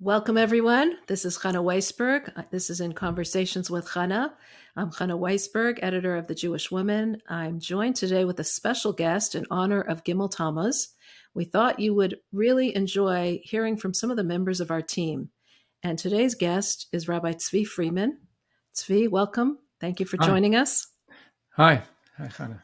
Welcome, 0.00 0.36
everyone. 0.38 0.98
This 1.06 1.24
is 1.24 1.38
Chana 1.38 1.62
Weisberg. 1.62 2.50
This 2.50 2.68
is 2.68 2.80
in 2.80 2.94
Conversations 2.94 3.70
with 3.70 3.86
Chana. 3.86 4.32
I'm 4.78 4.90
Chana 4.90 5.18
Weisberg, 5.18 5.78
editor 5.80 6.16
of 6.16 6.26
The 6.26 6.34
Jewish 6.34 6.70
Woman. 6.70 7.22
I'm 7.30 7.60
joined 7.60 7.96
today 7.96 8.26
with 8.26 8.38
a 8.40 8.44
special 8.44 8.92
guest 8.92 9.34
in 9.34 9.46
honor 9.50 9.80
of 9.80 10.04
Gimel 10.04 10.30
Tammuz. 10.30 10.88
We 11.32 11.46
thought 11.46 11.80
you 11.80 11.94
would 11.94 12.18
really 12.30 12.76
enjoy 12.76 13.40
hearing 13.42 13.78
from 13.78 13.94
some 13.94 14.10
of 14.10 14.18
the 14.18 14.22
members 14.22 14.60
of 14.60 14.70
our 14.70 14.82
team. 14.82 15.30
And 15.82 15.98
today's 15.98 16.34
guest 16.34 16.88
is 16.92 17.08
Rabbi 17.08 17.32
Tzvi 17.32 17.66
Freeman. 17.66 18.18
Tzvi, 18.74 19.08
welcome. 19.08 19.56
Thank 19.80 19.98
you 19.98 20.04
for 20.04 20.18
Hi. 20.20 20.26
joining 20.26 20.54
us. 20.54 20.86
Hi. 21.52 21.82
Hi, 22.18 22.26
Chana. 22.26 22.62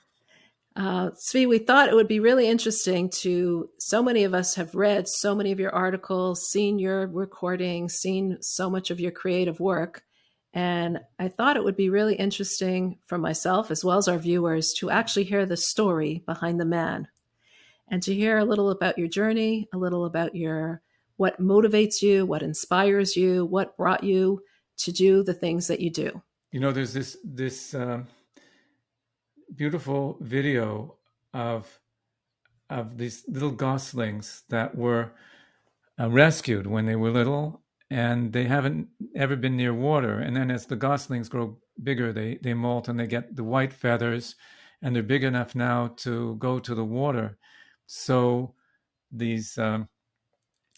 Uh, 0.76 1.12
Tzvi, 1.12 1.48
we 1.48 1.60
thought 1.60 1.88
it 1.88 1.94
would 1.94 2.08
be 2.08 2.20
really 2.20 2.46
interesting 2.46 3.08
to. 3.22 3.70
So 3.78 4.02
many 4.02 4.24
of 4.24 4.34
us 4.34 4.54
have 4.56 4.74
read 4.74 5.08
so 5.08 5.34
many 5.34 5.50
of 5.50 5.58
your 5.58 5.74
articles, 5.74 6.46
seen 6.46 6.78
your 6.78 7.06
recordings, 7.06 7.94
seen 7.94 8.36
so 8.42 8.68
much 8.68 8.90
of 8.90 9.00
your 9.00 9.12
creative 9.12 9.60
work. 9.60 10.02
And 10.54 11.00
I 11.18 11.28
thought 11.28 11.56
it 11.56 11.64
would 11.64 11.76
be 11.76 11.88
really 11.88 12.14
interesting 12.14 12.98
for 13.06 13.16
myself 13.16 13.70
as 13.70 13.84
well 13.84 13.96
as 13.96 14.08
our 14.08 14.18
viewers 14.18 14.74
to 14.74 14.90
actually 14.90 15.24
hear 15.24 15.46
the 15.46 15.56
story 15.56 16.22
behind 16.26 16.60
the 16.60 16.66
man 16.66 17.08
and 17.88 18.02
to 18.02 18.14
hear 18.14 18.38
a 18.38 18.44
little 18.44 18.70
about 18.70 18.98
your 18.98 19.08
journey, 19.08 19.68
a 19.72 19.78
little 19.78 20.04
about 20.04 20.34
your 20.34 20.82
what 21.16 21.40
motivates 21.40 22.02
you, 22.02 22.26
what 22.26 22.42
inspires 22.42 23.16
you, 23.16 23.44
what 23.44 23.76
brought 23.76 24.02
you 24.02 24.42
to 24.78 24.92
do 24.92 25.22
the 25.22 25.34
things 25.34 25.68
that 25.68 25.80
you 25.80 25.90
do. 25.90 26.22
You 26.50 26.60
know, 26.60 26.72
there's 26.72 26.92
this 26.92 27.16
this 27.24 27.74
um, 27.74 28.06
beautiful 29.54 30.18
video 30.20 30.96
of 31.32 31.80
of 32.68 32.98
these 32.98 33.24
little 33.28 33.50
goslings 33.50 34.42
that 34.48 34.74
were 34.74 35.12
uh, 36.00 36.10
rescued 36.10 36.66
when 36.66 36.86
they 36.86 36.96
were 36.96 37.10
little, 37.10 37.61
and 37.92 38.32
they 38.32 38.44
haven't 38.44 38.88
ever 39.14 39.36
been 39.36 39.56
near 39.56 39.74
water. 39.74 40.18
And 40.18 40.34
then 40.34 40.50
as 40.50 40.64
the 40.64 40.76
goslings 40.76 41.28
grow 41.28 41.58
bigger, 41.82 42.10
they 42.10 42.38
they 42.42 42.54
molt 42.54 42.88
and 42.88 42.98
they 42.98 43.06
get 43.06 43.36
the 43.36 43.44
white 43.44 43.72
feathers, 43.72 44.34
and 44.80 44.96
they're 44.96 45.02
big 45.02 45.24
enough 45.24 45.54
now 45.54 45.88
to 45.98 46.36
go 46.36 46.58
to 46.58 46.74
the 46.74 46.84
water. 46.84 47.36
So 47.86 48.54
these 49.10 49.58
um, 49.58 49.88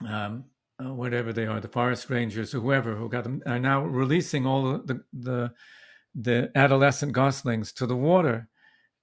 um, 0.04 0.46
uh, 0.84 0.92
whatever 0.92 1.32
they 1.32 1.46
are, 1.46 1.60
the 1.60 1.68
forest 1.68 2.10
rangers 2.10 2.52
or 2.52 2.58
whoever 2.58 2.96
who 2.96 3.08
got 3.08 3.22
them 3.22 3.42
are 3.46 3.60
now 3.60 3.84
releasing 3.84 4.44
all 4.44 4.78
the 4.78 5.00
the 5.12 5.52
the 6.16 6.50
adolescent 6.56 7.12
goslings 7.12 7.72
to 7.74 7.86
the 7.86 7.96
water 7.96 8.48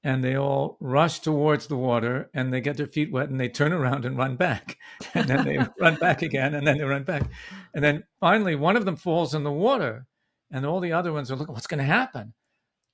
and 0.04 0.24
they 0.24 0.36
all 0.36 0.78
rush 0.80 1.20
towards 1.20 1.68
the 1.68 1.76
water 1.76 2.30
and 2.34 2.52
they 2.52 2.62
get 2.62 2.78
their 2.78 2.88
feet 2.88 3.12
wet 3.12 3.30
and 3.30 3.40
they 3.40 3.50
turn 3.50 3.72
around 3.72 4.06
and 4.06 4.18
run 4.18 4.36
back. 4.36 4.78
And 5.14 5.28
then 5.28 5.46
they 5.46 5.58
run 5.80 5.96
back 5.96 6.22
again 6.22 6.56
and 6.56 6.66
then 6.66 6.78
they 6.78 6.84
run 6.84 7.04
back. 7.04 7.30
And 7.74 7.84
then 7.84 8.04
finally 8.20 8.56
one 8.56 8.76
of 8.76 8.86
them 8.86 8.96
falls 8.96 9.36
in 9.36 9.44
the 9.44 9.52
water 9.52 10.08
and 10.52 10.66
all 10.66 10.80
the 10.80 10.94
other 10.94 11.14
ones 11.14 11.32
are 11.32 11.36
looking 11.36 11.54
what's 11.54 11.68
going 11.68 11.80
to 11.80 11.84
happen? 11.84 12.34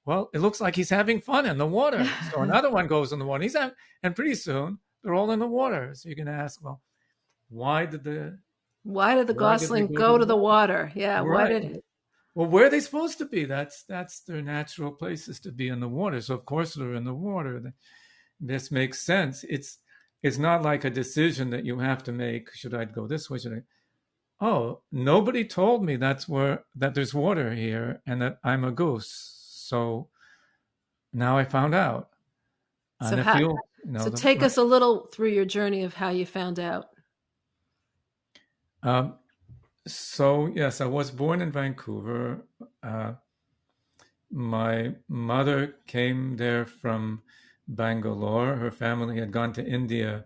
Well 0.05 0.29
it 0.33 0.39
looks 0.39 0.59
like 0.59 0.75
he's 0.75 0.89
having 0.89 1.21
fun 1.21 1.45
in 1.45 1.57
the 1.57 1.67
water. 1.67 2.07
So 2.31 2.41
another 2.41 2.71
one 2.71 2.87
goes 2.87 3.13
in 3.13 3.19
the 3.19 3.25
water 3.25 3.43
he's 3.43 3.55
having, 3.55 3.75
and 4.03 4.15
pretty 4.15 4.35
soon 4.35 4.79
they're 5.03 5.15
all 5.15 5.31
in 5.31 5.39
the 5.39 5.47
water. 5.47 5.91
So 5.93 6.09
you're 6.09 6.15
going 6.15 6.27
to 6.27 6.43
ask 6.43 6.61
well 6.63 6.81
why 7.49 7.85
did 7.85 8.03
the 8.03 8.37
why 8.83 9.15
did 9.15 9.27
the 9.27 9.33
why 9.33 9.39
gosling 9.39 9.87
did 9.87 9.95
go, 9.95 10.13
go, 10.13 10.17
to 10.17 10.25
the 10.25 10.35
water? 10.35 10.91
Yeah 10.93 11.19
right. 11.19 11.25
why 11.25 11.47
did 11.47 11.81
well, 12.37 12.45
where 12.45 12.67
are 12.67 12.69
they 12.69 12.81
supposed 12.81 13.17
to 13.17 13.25
be? 13.25 13.45
That's 13.45 13.81
that's 13.85 14.19
their 14.19 14.43
natural 14.43 14.91
places 14.91 15.39
to 15.39 15.51
be 15.51 15.69
in 15.69 15.79
the 15.79 15.87
water. 15.87 16.21
So 16.21 16.35
of 16.35 16.45
course 16.45 16.75
they're 16.75 16.93
in 16.93 17.03
the 17.03 17.11
water. 17.11 17.73
This 18.39 18.69
makes 18.69 18.99
sense. 18.99 19.43
It's 19.49 19.79
it's 20.21 20.37
not 20.37 20.61
like 20.61 20.85
a 20.85 20.91
decision 20.91 21.49
that 21.49 21.65
you 21.65 21.79
have 21.79 22.03
to 22.03 22.11
make. 22.11 22.53
Should 22.53 22.75
I 22.75 22.85
go 22.85 23.07
this 23.07 23.27
way? 23.27 23.39
Should 23.39 23.53
I? 23.53 24.45
Oh, 24.45 24.81
nobody 24.91 25.45
told 25.45 25.83
me 25.83 25.95
that's 25.95 26.29
where 26.29 26.63
that 26.75 26.93
there's 26.93 27.11
water 27.11 27.55
here 27.55 28.03
and 28.05 28.21
that 28.21 28.37
I'm 28.43 28.65
a 28.65 28.71
goose. 28.71 29.09
So 29.65 30.09
now 31.13 31.39
I 31.39 31.43
found 31.43 31.73
out. 31.73 32.09
So, 33.01 33.17
how, 33.17 33.39
you 33.39 33.57
know, 33.83 34.03
so 34.03 34.11
the, 34.11 34.17
take 34.17 34.43
us 34.43 34.57
a 34.57 34.63
little 34.63 35.07
through 35.07 35.29
your 35.29 35.45
journey 35.45 35.81
of 35.81 35.95
how 35.95 36.09
you 36.09 36.27
found 36.27 36.59
out. 36.59 36.89
Um, 38.83 39.15
so, 39.87 40.47
yes, 40.47 40.81
I 40.81 40.85
was 40.85 41.11
born 41.11 41.41
in 41.41 41.51
Vancouver. 41.51 42.45
Uh, 42.83 43.13
my 44.31 44.95
mother 45.07 45.75
came 45.87 46.37
there 46.37 46.65
from 46.65 47.21
Bangalore. 47.67 48.55
Her 48.55 48.71
family 48.71 49.19
had 49.19 49.31
gone 49.31 49.53
to 49.53 49.65
India 49.65 50.25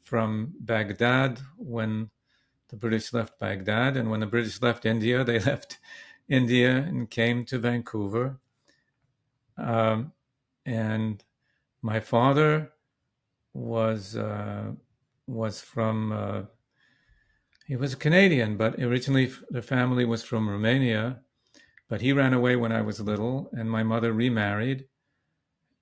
from 0.00 0.54
Baghdad 0.60 1.40
when 1.56 2.10
the 2.68 2.76
British 2.76 3.12
left 3.12 3.38
Baghdad. 3.38 3.96
And 3.96 4.10
when 4.10 4.20
the 4.20 4.26
British 4.26 4.60
left 4.62 4.86
India, 4.86 5.24
they 5.24 5.38
left 5.38 5.78
India 6.28 6.76
and 6.76 7.10
came 7.10 7.44
to 7.46 7.58
Vancouver. 7.58 8.38
Um, 9.56 10.12
and 10.66 11.24
my 11.82 12.00
father 12.00 12.72
was 13.54 14.16
uh, 14.16 14.72
was 15.26 15.60
from 15.60 16.12
uh, 16.12 16.42
he 17.68 17.76
was 17.76 17.92
a 17.92 17.96
Canadian, 17.96 18.56
but 18.56 18.80
originally 18.80 19.30
the 19.50 19.60
family 19.60 20.06
was 20.06 20.24
from 20.24 20.48
Romania. 20.48 21.20
But 21.86 22.00
he 22.00 22.14
ran 22.14 22.32
away 22.32 22.56
when 22.56 22.72
I 22.72 22.80
was 22.80 22.98
little, 22.98 23.50
and 23.52 23.70
my 23.70 23.82
mother 23.82 24.12
remarried. 24.12 24.86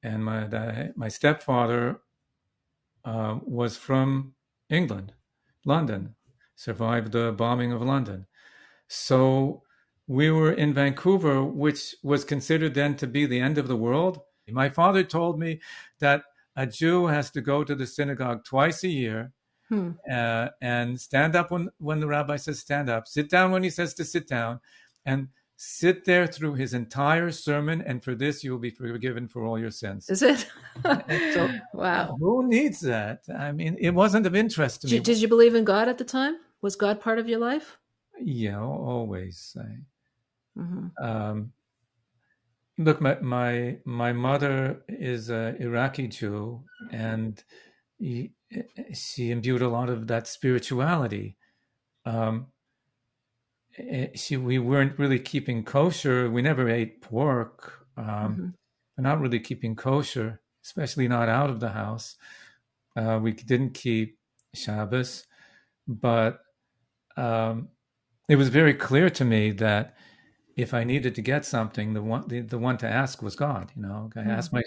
And 0.03 0.25
my 0.25 0.91
my 0.97 1.09
stepfather 1.09 2.01
uh, 3.05 3.39
was 3.43 3.77
from 3.77 4.35
England, 4.69 5.15
London, 5.65 6.17
survived 6.57 7.13
the 7.13 7.33
bombing 7.33 7.73
of 7.73 7.83
London. 7.83 8.27
So 8.89 9.63
we 10.09 10.31
were 10.33 10.53
in 10.53 10.75
Vancouver, 10.75 11.45
which 11.45 11.95
was 12.03 12.25
considered 12.25 12.75
then 12.75 12.97
to 12.97 13.07
be 13.07 13.27
the 13.27 13.41
end 13.41 13.59
of 13.59 13.69
the 13.69 13.77
world. 13.77 14.21
My 14.49 14.69
father 14.69 15.05
told 15.05 15.39
me 15.39 15.61
that 16.01 16.25
a 16.57 16.67
Jew 16.67 17.07
has 17.07 17.31
to 17.31 17.41
go 17.41 17.63
to 17.63 17.75
the 17.77 17.87
synagogue 17.87 18.45
twice 18.45 18.83
a 18.83 18.89
year 18.89 19.33
Hmm. 19.69 19.93
Uh, 20.11 20.49
and 20.61 21.01
stand 21.01 21.35
up 21.35 21.51
when, 21.51 21.69
when 21.79 22.01
the 22.01 22.07
rabbi 22.07 22.37
says 22.37 22.61
stand 22.61 22.89
up, 22.89 23.09
sit 23.09 23.29
down 23.29 23.51
when 23.51 23.63
he 23.63 23.71
says 23.71 23.95
to 23.95 24.05
sit 24.05 24.29
down, 24.29 24.61
and 25.05 25.29
sit 25.57 26.05
there 26.05 26.27
through 26.27 26.55
his 26.55 26.75
entire 26.75 27.31
sermon. 27.31 27.83
And 27.83 28.03
for 28.03 28.15
this, 28.15 28.45
you 28.45 28.53
will 28.53 28.59
be 28.59 28.71
forgiven 28.71 29.27
for 29.27 29.45
all 29.45 29.59
your 29.59 29.71
sins. 29.71 30.09
Is 30.09 30.23
it? 30.23 30.47
so, 31.35 31.51
wow. 31.75 32.17
Who 32.21 32.47
needs 32.47 32.81
that? 32.81 33.25
I 33.37 33.53
mean, 33.53 33.77
it 33.81 33.91
wasn't 33.91 34.27
of 34.27 34.37
interest 34.37 34.83
to 34.83 34.87
did, 34.87 34.97
me. 34.97 35.01
Did 35.01 35.19
you 35.19 35.29
believe 35.29 35.55
in 35.55 35.65
God 35.65 35.89
at 35.89 35.99
the 35.99 36.05
time? 36.05 36.37
Was 36.63 36.77
God 36.77 37.01
part 37.01 37.19
of 37.19 37.29
your 37.29 37.39
life? 37.39 37.79
Yeah, 38.21 38.61
always. 38.61 39.57
I, 39.59 40.61
mm-hmm. 40.61 41.05
um, 41.05 41.53
look, 42.79 43.01
my, 43.01 43.19
my 43.21 43.77
my 43.85 44.13
mother 44.13 44.83
is 44.89 45.29
an 45.29 45.57
Iraqi 45.57 46.09
Jew, 46.09 46.63
and 46.93 47.43
he, 47.99 48.33
she 48.95 49.31
imbued 49.31 49.63
a 49.63 49.69
lot 49.69 49.89
of 49.89 50.07
that 50.09 50.27
spirituality. 50.27 51.37
Um, 52.05 52.47
she, 54.15 54.37
we 54.37 54.59
weren't 54.59 54.99
really 54.99 55.19
keeping 55.19 55.65
kosher. 55.65 56.31
We 56.31 56.43
never 56.43 56.69
ate 56.69 57.03
pork. 57.03 57.87
Um, 57.97 58.07
mm-hmm. 58.07 58.47
We're 58.97 59.03
not 59.03 59.21
really 59.21 59.41
keeping 59.41 59.77
kosher, 59.77 60.41
especially 60.65 61.09
not 61.09 61.29
out 61.29 61.51
of 61.51 61.61
the 61.61 61.71
house. 61.71 62.17
Uh, 62.97 63.19
we 63.23 63.33
didn't 63.33 63.75
keep 63.75 64.19
Shabbos, 64.55 65.27
but 65.87 66.41
um, 67.17 67.69
it 68.29 68.37
was 68.37 68.49
very 68.49 68.75
clear 68.75 69.11
to 69.11 69.25
me 69.25 69.51
that 69.53 69.97
if 70.57 70.73
I 70.73 70.85
needed 70.85 71.15
to 71.17 71.23
get 71.23 71.45
something, 71.45 71.93
the 71.93 72.03
one 72.03 72.27
the, 72.29 72.41
the 72.41 72.59
one 72.59 72.79
to 72.79 72.89
ask 72.89 73.21
was 73.23 73.37
God. 73.37 73.71
You 73.77 73.83
know, 73.83 74.11
I 74.17 74.21
mm-hmm. 74.21 74.31
asked 74.31 74.53
my 74.55 74.63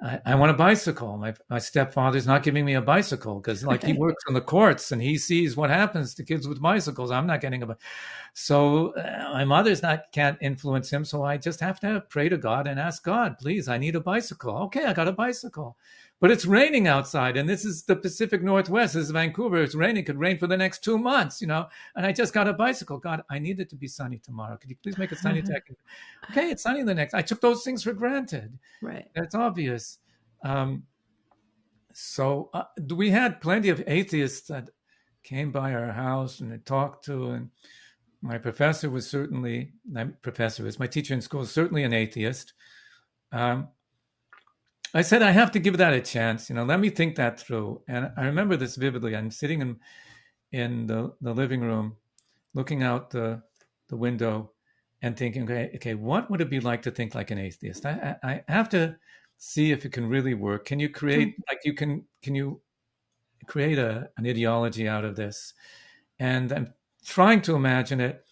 I, 0.00 0.20
I, 0.24 0.34
want 0.36 0.52
a 0.52 0.54
bicycle. 0.54 1.16
My 1.16 1.34
my 1.50 1.58
stepfather's 1.58 2.26
not 2.26 2.44
giving 2.44 2.64
me 2.64 2.74
a 2.74 2.80
bicycle 2.80 3.40
because 3.40 3.64
like 3.64 3.82
he 3.82 3.92
works 4.04 4.22
in 4.28 4.34
the 4.34 4.40
courts 4.40 4.92
and 4.92 5.02
he 5.02 5.18
sees 5.18 5.56
what 5.56 5.68
happens 5.68 6.14
to 6.14 6.24
kids 6.24 6.46
with 6.46 6.62
bicycles. 6.62 7.10
I'm 7.10 7.26
not 7.26 7.40
getting 7.40 7.62
a 7.64 7.76
so 8.34 8.92
uh, 8.94 9.30
my 9.32 9.44
mother's 9.44 9.82
not 9.82 10.12
can't 10.12 10.38
influence 10.40 10.90
him. 10.90 11.04
So 11.04 11.24
I 11.24 11.38
just 11.38 11.58
have 11.58 11.80
to 11.80 12.04
pray 12.08 12.28
to 12.28 12.38
God 12.38 12.68
and 12.68 12.78
ask 12.78 13.02
God, 13.02 13.36
please, 13.38 13.68
I 13.68 13.78
need 13.78 13.96
a 13.96 14.00
bicycle. 14.00 14.56
Okay, 14.64 14.84
I 14.84 14.92
got 14.92 15.08
a 15.08 15.12
bicycle 15.12 15.76
but 16.22 16.30
it's 16.30 16.46
raining 16.46 16.86
outside 16.86 17.36
and 17.36 17.48
this 17.48 17.64
is 17.64 17.82
the 17.82 17.96
pacific 17.96 18.44
northwest. 18.44 18.94
This 18.94 19.06
is 19.06 19.10
vancouver. 19.10 19.60
It's 19.60 19.74
raining. 19.74 20.04
It 20.04 20.06
could 20.06 20.20
rain 20.20 20.38
for 20.38 20.46
the 20.46 20.56
next 20.56 20.84
two 20.84 20.96
months 20.96 21.40
you 21.40 21.48
know? 21.48 21.66
And 21.96 22.06
i 22.06 22.12
just 22.12 22.32
got 22.32 22.46
a 22.46 22.52
bicycle. 22.52 22.98
God 22.98 23.24
i 23.28 23.40
need 23.40 23.58
it 23.58 23.68
to 23.70 23.76
be 23.76 23.88
sunny 23.88 24.18
tomorrow. 24.18 24.56
Could 24.56 24.70
you 24.70 24.76
please 24.82 24.96
make 24.96 25.10
it 25.10 25.18
sunny 25.18 25.42
today? 25.42 25.60
okay 26.30 26.50
it's 26.50 26.62
sunny 26.62 26.84
the 26.84 26.94
next 26.94 27.12
i 27.12 27.22
took 27.22 27.40
those 27.40 27.64
things 27.64 27.82
for 27.82 27.92
granted. 27.92 28.56
Right. 28.80 29.08
That's 29.16 29.34
obvious. 29.34 29.98
Um, 30.44 30.84
so 31.92 32.50
uh, 32.54 32.64
we 32.94 33.10
had 33.10 33.40
plenty 33.40 33.68
of 33.68 33.82
atheists 33.86 34.46
that 34.48 34.70
came 35.24 35.50
by 35.50 35.74
our 35.74 35.92
house 35.92 36.40
and 36.40 36.52
I 36.52 36.58
talked 36.64 37.04
to, 37.06 37.30
and 37.30 37.50
my 38.20 38.38
professor 38.38 38.88
was 38.90 39.08
certainly 39.08 39.72
my 39.90 40.04
professor 40.04 40.62
was 40.62 40.78
my 40.78 40.86
teacher 40.86 41.14
in 41.14 41.20
school 41.20 41.40
was 41.40 41.50
certainly 41.50 41.82
an 41.82 41.92
atheist. 41.92 42.52
Um, 43.32 43.68
I 44.94 45.02
said 45.02 45.22
I 45.22 45.30
have 45.30 45.52
to 45.52 45.58
give 45.58 45.78
that 45.78 45.94
a 45.94 46.00
chance. 46.00 46.50
You 46.50 46.56
know, 46.56 46.64
let 46.64 46.80
me 46.80 46.90
think 46.90 47.16
that 47.16 47.40
through. 47.40 47.82
And 47.88 48.10
I 48.16 48.26
remember 48.26 48.56
this 48.56 48.76
vividly. 48.76 49.16
I'm 49.16 49.30
sitting 49.30 49.60
in 49.60 49.76
in 50.52 50.86
the, 50.86 51.14
the 51.22 51.32
living 51.32 51.62
room, 51.62 51.96
looking 52.54 52.82
out 52.82 53.10
the 53.10 53.42
the 53.88 53.96
window, 53.96 54.52
and 55.02 55.16
thinking, 55.16 55.44
okay, 55.44 55.70
okay, 55.76 55.94
what 55.94 56.30
would 56.30 56.40
it 56.40 56.50
be 56.50 56.60
like 56.60 56.82
to 56.82 56.90
think 56.90 57.14
like 57.14 57.30
an 57.30 57.38
atheist? 57.38 57.84
I, 57.84 58.16
I, 58.22 58.42
I 58.48 58.52
have 58.52 58.68
to 58.70 58.96
see 59.38 59.72
if 59.72 59.84
it 59.84 59.92
can 59.92 60.08
really 60.08 60.34
work. 60.34 60.66
Can 60.66 60.78
you 60.78 60.88
create 60.88 61.28
mm-hmm. 61.28 61.42
like 61.50 61.60
you 61.64 61.74
can 61.74 62.04
can 62.22 62.34
you 62.34 62.60
create 63.46 63.78
a, 63.78 64.08
an 64.16 64.26
ideology 64.26 64.88
out 64.88 65.04
of 65.04 65.16
this? 65.16 65.54
And 66.18 66.52
I'm 66.52 66.74
trying 67.04 67.42
to 67.42 67.56
imagine 67.56 68.00
it, 68.00 68.24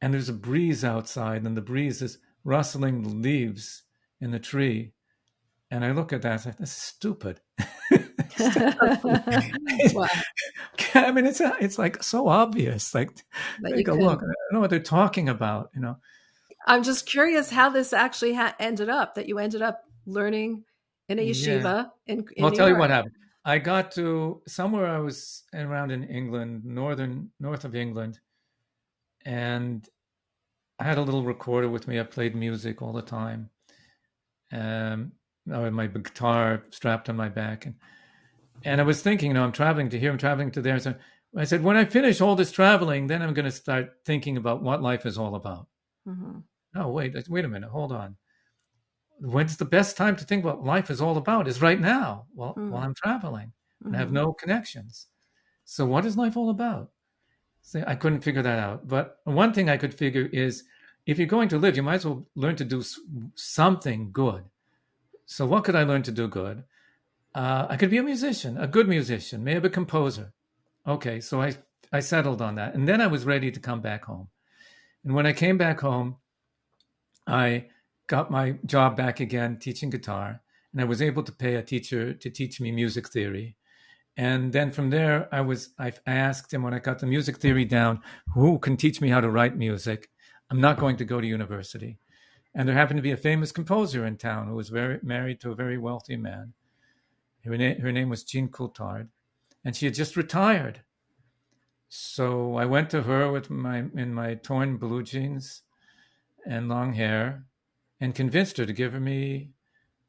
and 0.00 0.12
there's 0.12 0.28
a 0.28 0.34
breeze 0.34 0.84
outside, 0.84 1.44
and 1.44 1.56
the 1.56 1.62
breeze 1.62 2.02
is 2.02 2.18
rustling 2.44 3.02
the 3.02 3.08
leaves 3.08 3.84
in 4.20 4.30
the 4.30 4.38
tree. 4.38 4.92
And 5.72 5.86
I 5.86 5.92
look 5.92 6.12
at 6.12 6.20
that, 6.20 6.44
like, 6.44 6.58
this 6.58 6.68
is 6.68 6.76
stupid. 6.76 7.40
wow. 9.94 10.06
I 10.94 11.10
mean, 11.12 11.24
it's 11.24 11.40
it's 11.40 11.78
like 11.78 12.02
so 12.02 12.28
obvious. 12.28 12.94
Like, 12.94 13.10
take 13.66 13.88
a 13.88 13.94
look. 13.94 14.18
I 14.18 14.26
don't 14.26 14.52
know 14.52 14.60
what 14.60 14.68
they're 14.68 14.80
talking 14.80 15.30
about. 15.30 15.70
You 15.74 15.80
know. 15.80 15.96
I'm 16.66 16.82
just 16.82 17.06
curious 17.06 17.48
how 17.48 17.70
this 17.70 17.94
actually 17.94 18.34
ha- 18.34 18.54
ended 18.60 18.90
up. 18.90 19.14
That 19.14 19.28
you 19.28 19.38
ended 19.38 19.62
up 19.62 19.80
learning 20.04 20.64
in 21.08 21.18
a 21.18 21.26
yeshiva 21.26 21.62
yeah. 21.64 21.86
in, 22.06 22.26
in 22.36 22.44
I'll 22.44 22.50
New 22.50 22.56
tell 22.56 22.68
York. 22.68 22.76
you 22.76 22.80
what 22.80 22.90
happened. 22.90 23.14
I 23.42 23.56
got 23.56 23.92
to 23.92 24.42
somewhere 24.46 24.86
I 24.86 24.98
was 24.98 25.44
around 25.54 25.90
in 25.90 26.04
England, 26.04 26.66
northern 26.66 27.30
north 27.40 27.64
of 27.64 27.74
England, 27.74 28.20
and 29.24 29.88
I 30.78 30.84
had 30.84 30.98
a 30.98 31.02
little 31.02 31.24
recorder 31.24 31.70
with 31.70 31.88
me. 31.88 31.98
I 31.98 32.02
played 32.02 32.36
music 32.36 32.82
all 32.82 32.92
the 32.92 33.00
time. 33.00 33.48
Um, 34.52 35.12
I 35.52 35.60
had 35.60 35.72
my 35.72 35.86
guitar 35.86 36.62
strapped 36.70 37.08
on 37.08 37.16
my 37.16 37.28
back, 37.28 37.66
and 37.66 37.74
and 38.64 38.80
I 38.80 38.84
was 38.84 39.02
thinking, 39.02 39.30
you 39.30 39.34
know, 39.34 39.44
I'm 39.44 39.52
traveling 39.52 39.88
to 39.90 39.98
here, 39.98 40.10
I'm 40.10 40.18
traveling 40.18 40.50
to 40.52 40.62
there. 40.62 40.78
So 40.78 40.94
I 41.36 41.44
said, 41.44 41.64
when 41.64 41.76
I 41.76 41.84
finish 41.84 42.20
all 42.20 42.36
this 42.36 42.52
traveling, 42.52 43.06
then 43.06 43.22
I'm 43.22 43.34
going 43.34 43.46
to 43.46 43.50
start 43.50 43.94
thinking 44.04 44.36
about 44.36 44.62
what 44.62 44.82
life 44.82 45.06
is 45.06 45.18
all 45.18 45.34
about. 45.34 45.66
Mm-hmm. 46.06 46.38
No, 46.74 46.88
wait, 46.90 47.16
wait 47.28 47.44
a 47.44 47.48
minute, 47.48 47.70
hold 47.70 47.92
on 47.92 48.16
when's 49.22 49.56
the 49.56 49.64
best 49.64 49.96
time 49.96 50.16
to 50.16 50.24
think 50.24 50.44
about 50.44 50.64
life 50.64 50.90
is 50.90 51.00
all 51.00 51.16
about 51.16 51.46
is 51.46 51.62
right 51.62 51.80
now 51.80 52.26
while, 52.34 52.54
mm. 52.54 52.70
while 52.70 52.82
I'm 52.82 52.94
traveling 52.94 53.52
and 53.84 53.94
have 53.94 54.08
mm-hmm. 54.08 54.16
no 54.16 54.32
connections. 54.32 55.06
So 55.64 55.86
what 55.86 56.04
is 56.04 56.16
life 56.16 56.36
all 56.36 56.50
about? 56.50 56.90
See, 57.62 57.82
I 57.86 57.94
couldn't 57.94 58.22
figure 58.22 58.42
that 58.42 58.58
out. 58.58 58.88
But 58.88 59.18
one 59.24 59.52
thing 59.52 59.70
I 59.70 59.76
could 59.76 59.94
figure 59.94 60.28
is 60.32 60.64
if 61.06 61.18
you're 61.18 61.28
going 61.28 61.48
to 61.50 61.58
live, 61.58 61.76
you 61.76 61.82
might 61.82 61.96
as 61.96 62.06
well 62.06 62.26
learn 62.34 62.56
to 62.56 62.64
do 62.64 62.82
something 63.36 64.10
good. 64.12 64.44
So 65.32 65.46
what 65.46 65.64
could 65.64 65.74
I 65.74 65.84
learn 65.84 66.02
to 66.02 66.12
do 66.12 66.28
good? 66.28 66.64
Uh, 67.34 67.66
I 67.70 67.76
could 67.78 67.88
be 67.88 67.96
a 67.96 68.02
musician, 68.02 68.58
a 68.58 68.66
good 68.66 68.86
musician, 68.86 69.42
maybe 69.42 69.68
a 69.68 69.70
composer. 69.70 70.34
Okay, 70.86 71.20
so 71.20 71.40
I 71.40 71.56
I 71.90 72.00
settled 72.00 72.42
on 72.42 72.56
that, 72.56 72.74
and 72.74 72.86
then 72.86 73.00
I 73.00 73.06
was 73.06 73.24
ready 73.24 73.50
to 73.50 73.60
come 73.60 73.80
back 73.80 74.04
home. 74.04 74.28
And 75.04 75.14
when 75.14 75.26
I 75.26 75.32
came 75.32 75.56
back 75.56 75.80
home, 75.80 76.16
I 77.26 77.66
got 78.08 78.30
my 78.30 78.58
job 78.66 78.96
back 78.96 79.20
again 79.20 79.58
teaching 79.58 79.88
guitar, 79.88 80.42
and 80.72 80.80
I 80.82 80.84
was 80.84 81.00
able 81.00 81.22
to 81.22 81.32
pay 81.32 81.54
a 81.54 81.62
teacher 81.62 82.12
to 82.12 82.30
teach 82.30 82.60
me 82.60 82.70
music 82.70 83.08
theory. 83.08 83.56
And 84.18 84.52
then 84.52 84.70
from 84.70 84.90
there, 84.90 85.28
I 85.32 85.40
was 85.40 85.70
I 85.78 85.94
asked 86.06 86.52
him 86.52 86.62
when 86.62 86.74
I 86.74 86.78
got 86.78 86.98
the 86.98 87.06
music 87.06 87.38
theory 87.38 87.64
down, 87.64 88.02
who 88.34 88.58
can 88.58 88.76
teach 88.76 89.00
me 89.00 89.08
how 89.08 89.22
to 89.22 89.30
write 89.30 89.56
music? 89.56 90.10
I'm 90.50 90.60
not 90.60 90.78
going 90.78 90.96
to 90.98 91.06
go 91.06 91.22
to 91.22 91.26
university. 91.26 91.98
And 92.54 92.68
there 92.68 92.76
happened 92.76 92.98
to 92.98 93.02
be 93.02 93.12
a 93.12 93.16
famous 93.16 93.50
composer 93.50 94.04
in 94.04 94.16
town 94.18 94.48
who 94.48 94.54
was 94.54 94.68
very 94.68 94.98
married 95.02 95.40
to 95.40 95.50
a 95.50 95.56
very 95.56 95.78
wealthy 95.78 96.16
man. 96.16 96.52
Her, 97.44 97.56
na- 97.56 97.80
her 97.80 97.92
name 97.92 98.08
was 98.08 98.24
Jean 98.24 98.48
Coulthard, 98.48 99.08
and 99.64 99.74
she 99.74 99.86
had 99.86 99.94
just 99.94 100.16
retired. 100.16 100.82
So 101.88 102.56
I 102.56 102.64
went 102.64 102.90
to 102.90 103.02
her 103.02 103.30
with 103.30 103.50
my 103.50 103.84
in 103.94 104.14
my 104.14 104.34
torn 104.34 104.78
blue 104.78 105.02
jeans 105.02 105.62
and 106.46 106.68
long 106.68 106.94
hair, 106.94 107.44
and 108.00 108.14
convinced 108.14 108.56
her 108.56 108.66
to 108.66 108.72
give 108.72 108.94
me 108.94 109.50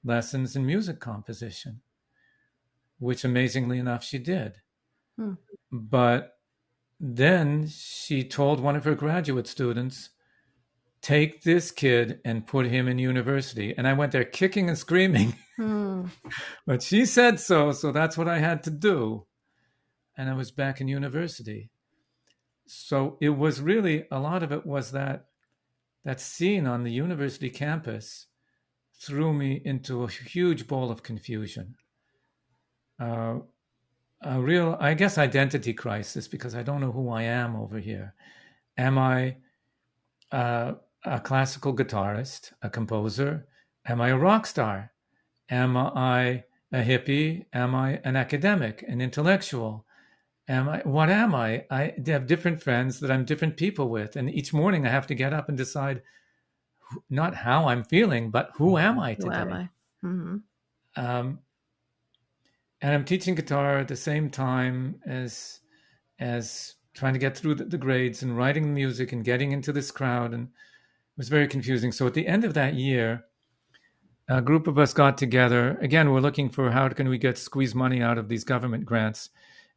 lessons 0.03 0.55
in 0.55 0.65
music 0.65 0.99
composition, 0.99 1.81
which 2.99 3.23
amazingly 3.23 3.79
enough 3.79 4.03
she 4.03 4.17
did. 4.17 4.61
Hmm. 5.17 5.33
But 5.71 6.37
then 6.99 7.67
she 7.67 8.23
told 8.23 8.59
one 8.59 8.75
of 8.75 8.85
her 8.85 8.95
graduate 8.95 9.47
students, 9.47 10.09
take 11.03 11.43
this 11.43 11.69
kid 11.69 12.19
and 12.23 12.47
put 12.47 12.65
him 12.65 12.87
in 12.87 12.97
university. 12.97 13.75
And 13.77 13.87
I 13.87 13.93
went 13.93 14.13
there 14.13 14.23
kicking 14.23 14.69
and 14.69 14.77
screaming. 14.77 15.35
Hmm. 15.57 16.05
but 16.65 16.81
she 16.81 17.05
said 17.05 17.39
so, 17.39 17.73
so 17.73 17.91
that's 17.91 18.17
what 18.17 18.29
I 18.29 18.39
had 18.39 18.63
to 18.63 18.71
do. 18.71 19.25
And 20.17 20.29
I 20.29 20.33
was 20.33 20.49
back 20.49 20.79
in 20.79 20.87
university. 20.87 21.69
So 22.65 23.17
it 23.19 23.29
was 23.29 23.61
really 23.61 24.05
a 24.09 24.19
lot 24.19 24.41
of 24.41 24.51
it 24.53 24.65
was 24.65 24.91
that 24.91 25.25
that 26.05 26.21
scene 26.21 26.65
on 26.65 26.83
the 26.83 26.91
university 26.91 27.49
campus 27.49 28.27
threw 28.99 29.33
me 29.33 29.61
into 29.63 30.03
a 30.03 30.09
huge 30.09 30.67
ball 30.67 30.89
of 30.89 31.03
confusion. 31.03 31.75
Uh, 32.99 33.39
a 34.21 34.39
real, 34.39 34.77
I 34.79 34.93
guess, 34.93 35.17
identity 35.17 35.73
crisis 35.73 36.29
because 36.29 36.55
I 36.55 36.63
don't 36.63 36.79
know 36.79 36.91
who 36.91 37.09
I 37.09 37.23
am 37.23 37.57
over 37.57 37.79
here. 37.79 38.13
Am 38.77 38.97
I 38.97 39.37
uh, 40.31 40.73
a 41.05 41.19
classical 41.19 41.75
guitarist, 41.75 42.53
a 42.61 42.69
composer? 42.69 43.47
Am 43.85 44.01
I 44.01 44.09
a 44.09 44.17
rock 44.17 44.45
star? 44.45 44.91
Am 45.49 45.75
I 45.75 46.45
a 46.71 46.83
hippie? 46.83 47.45
Am 47.53 47.75
I 47.75 47.99
an 48.03 48.15
academic, 48.15 48.83
an 48.87 49.01
intellectual? 49.01 49.85
am 50.47 50.69
I 50.69 50.79
what 50.79 51.09
am 51.09 51.33
I? 51.33 51.65
I 51.69 51.93
have 52.07 52.27
different 52.27 52.61
friends 52.61 52.99
that 52.99 53.11
I'm 53.11 53.25
different 53.25 53.57
people 53.57 53.89
with, 53.89 54.15
and 54.15 54.29
each 54.29 54.53
morning 54.53 54.85
I 54.85 54.89
have 54.89 55.07
to 55.07 55.15
get 55.15 55.33
up 55.33 55.49
and 55.49 55.57
decide 55.57 56.01
not 57.09 57.35
how 57.35 57.67
I'm 57.67 57.83
feeling, 57.83 58.29
but 58.29 58.51
who 58.55 58.77
am 58.77 58.99
I 58.99 59.15
today? 59.15 59.27
Who 59.27 59.33
am 59.33 59.53
I? 59.53 59.69
Mm-hmm. 60.05 60.37
Um, 60.95 61.39
and 62.81 62.93
I'm 62.93 63.05
teaching 63.05 63.35
guitar 63.35 63.79
at 63.79 63.87
the 63.87 63.95
same 63.95 64.29
time 64.29 64.99
as 65.05 65.59
as 66.19 66.75
trying 66.93 67.13
to 67.13 67.19
get 67.19 67.35
through 67.35 67.55
the, 67.55 67.65
the 67.65 67.77
grades 67.77 68.21
and 68.21 68.37
writing 68.37 68.73
music 68.73 69.11
and 69.11 69.23
getting 69.23 69.51
into 69.51 69.71
this 69.71 69.91
crowd, 69.91 70.33
and 70.33 70.49
was 71.17 71.29
very 71.29 71.47
confusing. 71.47 71.91
So 71.91 72.07
at 72.07 72.13
the 72.13 72.27
end 72.27 72.43
of 72.43 72.53
that 72.53 72.73
year. 72.75 73.25
A 74.29 74.41
group 74.41 74.67
of 74.67 74.79
us 74.79 74.93
got 74.93 75.17
together. 75.17 75.77
Again, 75.81 76.09
we're 76.09 76.21
looking 76.21 76.47
for 76.49 76.71
how 76.71 76.87
can 76.87 77.09
we 77.09 77.17
get 77.17 77.37
squeeze 77.37 77.75
money 77.75 78.01
out 78.01 78.17
of 78.17 78.29
these 78.29 78.45
government 78.45 78.85
grants 78.85 79.29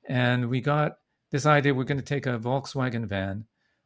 and 0.09 0.49
we 0.49 0.61
got 0.61 0.99
this 1.31 1.47
idea 1.47 1.75
we're 1.75 1.85
going 1.85 1.99
to 1.99 2.05
take 2.05 2.27
a 2.27 2.39
Volkswagen 2.39 3.07
van, 3.07 3.45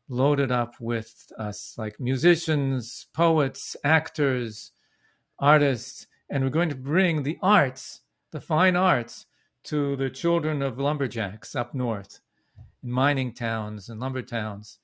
load 0.09 0.41
it 0.41 0.51
up 0.53 0.75
with 0.81 1.33
us 1.39 1.75
like 1.79 1.99
musicians, 1.99 3.07
poets, 3.13 3.77
actors, 3.83 4.73
artists, 5.39 6.07
and 6.29 6.45
we're 6.45 6.51
going 6.51 6.69
to 6.69 6.75
bring 6.75 7.23
the 7.23 7.39
arts, 7.43 8.03
the 8.31 8.41
fine 8.41 8.77
arts, 8.77 9.27
to 9.65 9.97
the 9.97 10.11
children 10.11 10.63
of 10.63 10.79
lumberjacks 10.79 11.55
up 11.55 11.75
north, 11.75 12.21
in 12.83 12.91
mining 12.91 13.33
towns 13.33 13.89
and 13.89 14.01
lumber 14.01 14.23
towns, 14.23 14.79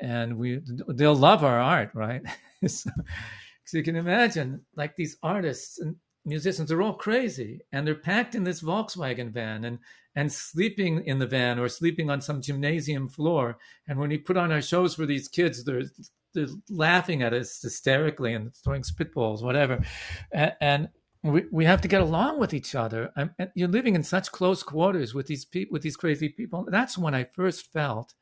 and 0.00 0.36
we 0.36 0.60
they'll 0.88 1.14
love 1.14 1.44
our 1.44 1.60
art, 1.60 1.90
right? 1.94 2.22
so, 2.66 2.90
so 3.64 3.78
you 3.78 3.82
can 3.82 3.96
imagine, 3.96 4.62
like 4.76 4.96
these 4.96 5.16
artists 5.22 5.78
and 5.78 5.96
musicians 6.24 6.72
are 6.72 6.82
all 6.82 6.94
crazy, 6.94 7.60
and 7.72 7.86
they're 7.86 7.94
packed 7.94 8.34
in 8.34 8.44
this 8.44 8.62
Volkswagen 8.62 9.32
van, 9.32 9.64
and 9.64 9.78
and 10.14 10.32
sleeping 10.32 11.04
in 11.04 11.18
the 11.18 11.26
van 11.26 11.58
or 11.58 11.68
sleeping 11.68 12.10
on 12.10 12.20
some 12.20 12.40
gymnasium 12.40 13.08
floor. 13.08 13.58
And 13.86 13.98
when 13.98 14.08
we 14.08 14.18
put 14.18 14.38
on 14.38 14.50
our 14.50 14.62
shows 14.62 14.94
for 14.94 15.04
these 15.04 15.28
kids, 15.28 15.64
they're 15.64 15.82
they're 16.34 16.46
laughing 16.68 17.22
at 17.22 17.32
us 17.32 17.60
hysterically 17.62 18.34
and 18.34 18.54
throwing 18.56 18.82
spitballs, 18.82 19.42
whatever. 19.42 19.82
And, 20.32 20.52
and 20.60 20.88
we, 21.22 21.44
we 21.50 21.64
have 21.64 21.80
to 21.80 21.88
get 21.88 22.02
along 22.02 22.38
with 22.38 22.54
each 22.54 22.74
other. 22.74 23.10
And 23.16 23.30
you're 23.54 23.68
living 23.68 23.94
in 23.94 24.02
such 24.02 24.30
close 24.30 24.62
quarters 24.62 25.14
with 25.14 25.26
these 25.26 25.44
people, 25.44 25.72
with 25.72 25.82
these 25.82 25.96
crazy 25.96 26.28
people. 26.28 26.66
That's 26.68 26.96
when 26.98 27.14
I 27.14 27.24
first 27.24 27.72
felt 27.72 28.14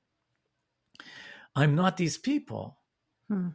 I'm 1.57 1.75
not 1.75 1.97
these 1.97 2.19
people. 2.19 2.79
Hmm. 3.29 3.49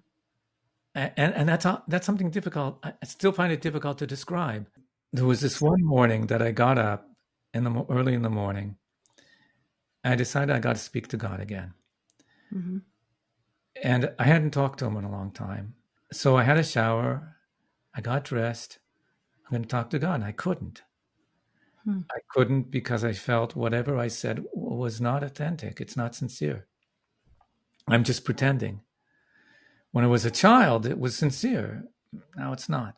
And, 0.95 1.13
and 1.17 1.49
that's 1.49 1.65
that's 1.87 2.05
something 2.05 2.31
difficult. 2.31 2.79
I 2.83 2.93
still 3.03 3.31
find 3.31 3.53
it 3.53 3.61
difficult 3.61 3.99
to 3.99 4.07
describe. 4.07 4.67
There 5.13 5.25
was 5.25 5.41
this 5.41 5.61
one 5.61 5.83
morning 5.83 6.27
that 6.27 6.41
I 6.41 6.51
got 6.51 6.77
up 6.77 7.09
in 7.53 7.63
the 7.63 7.85
early 7.89 8.13
in 8.13 8.21
the 8.21 8.29
morning, 8.29 8.75
I 10.03 10.15
decided 10.15 10.55
I 10.55 10.59
got 10.59 10.75
to 10.75 10.81
speak 10.81 11.07
to 11.09 11.17
God 11.17 11.39
again. 11.39 11.73
Mm-hmm. 12.53 12.77
And 13.83 14.11
I 14.19 14.23
hadn't 14.23 14.51
talked 14.51 14.79
to 14.79 14.85
him 14.85 14.97
in 14.97 15.03
a 15.03 15.11
long 15.11 15.31
time. 15.31 15.75
So 16.11 16.37
I 16.37 16.43
had 16.43 16.57
a 16.57 16.63
shower, 16.63 17.35
I 17.93 18.01
got 18.01 18.23
dressed, 18.23 18.79
I'm 19.45 19.51
going 19.51 19.63
to 19.63 19.69
talk 19.69 19.89
to 19.91 19.99
God. 19.99 20.15
And 20.15 20.23
I 20.23 20.31
couldn't. 20.31 20.81
Hmm. 21.85 22.01
I 22.11 22.19
couldn't 22.31 22.71
because 22.71 23.03
I 23.03 23.13
felt 23.13 23.55
whatever 23.55 23.97
I 23.97 24.07
said 24.09 24.43
was 24.53 24.99
not 24.99 25.23
authentic. 25.23 25.79
It's 25.79 25.95
not 25.97 26.15
sincere. 26.15 26.67
I'm 27.89 28.03
just 28.03 28.25
pretending. 28.25 28.81
When 29.91 30.03
I 30.03 30.07
was 30.07 30.25
a 30.25 30.31
child, 30.31 30.85
it 30.85 30.99
was 30.99 31.15
sincere. 31.15 31.83
Now 32.35 32.53
it's 32.53 32.69
not. 32.69 32.95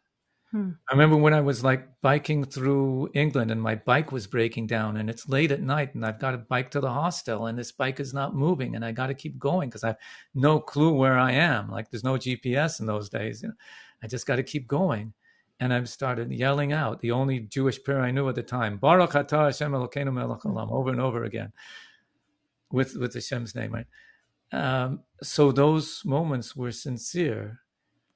Hmm. 0.51 0.71
I 0.89 0.93
remember 0.93 1.15
when 1.15 1.33
I 1.33 1.39
was 1.39 1.63
like 1.63 1.87
biking 2.01 2.43
through 2.43 3.09
England 3.13 3.51
and 3.51 3.61
my 3.61 3.75
bike 3.75 4.11
was 4.11 4.27
breaking 4.27 4.67
down 4.67 4.97
and 4.97 5.09
it's 5.09 5.29
late 5.29 5.51
at 5.51 5.61
night 5.61 5.95
and 5.95 6.05
I've 6.05 6.19
got 6.19 6.31
to 6.31 6.39
bike 6.39 6.69
to 6.71 6.81
the 6.81 6.91
hostel 6.91 7.45
and 7.45 7.57
this 7.57 7.71
bike 7.71 8.01
is 8.01 8.13
not 8.13 8.35
moving 8.35 8.75
and 8.75 8.83
I 8.83 8.91
got 8.91 9.07
to 9.07 9.13
keep 9.13 9.39
going 9.39 9.69
because 9.69 9.85
I 9.85 9.87
have 9.87 9.99
no 10.35 10.59
clue 10.59 10.93
where 10.93 11.17
I 11.17 11.31
am. 11.31 11.71
Like 11.71 11.89
there's 11.89 12.03
no 12.03 12.15
GPS 12.15 12.81
in 12.81 12.85
those 12.85 13.07
days. 13.07 13.41
You 13.41 13.49
know? 13.49 13.55
I 14.03 14.07
just 14.07 14.27
got 14.27 14.35
to 14.37 14.43
keep 14.43 14.67
going. 14.67 15.13
And 15.61 15.71
I've 15.71 15.87
started 15.87 16.31
yelling 16.31 16.73
out 16.73 16.99
the 17.01 17.11
only 17.11 17.41
Jewish 17.41 17.81
prayer 17.83 18.01
I 18.01 18.09
knew 18.09 18.27
at 18.27 18.33
the 18.33 18.41
time, 18.41 18.77
Baruch 18.77 19.11
atah 19.11 19.45
Hashem 19.45 19.71
Elokeinu 19.71 20.11
melech 20.11 20.39
olam, 20.39 20.71
over 20.71 20.89
and 20.89 20.99
over 20.99 21.25
again 21.25 21.53
with, 22.71 22.95
with 22.95 23.13
Hashem's 23.13 23.53
name, 23.53 23.71
right? 23.71 23.85
Um, 24.51 25.01
so 25.21 25.51
those 25.51 26.03
moments 26.05 26.55
were 26.55 26.71
sincere. 26.71 27.59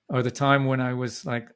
Or 0.10 0.22
the 0.22 0.32
time 0.32 0.66
when 0.66 0.82
I 0.82 0.94
was 0.94 1.26
like 1.26 1.50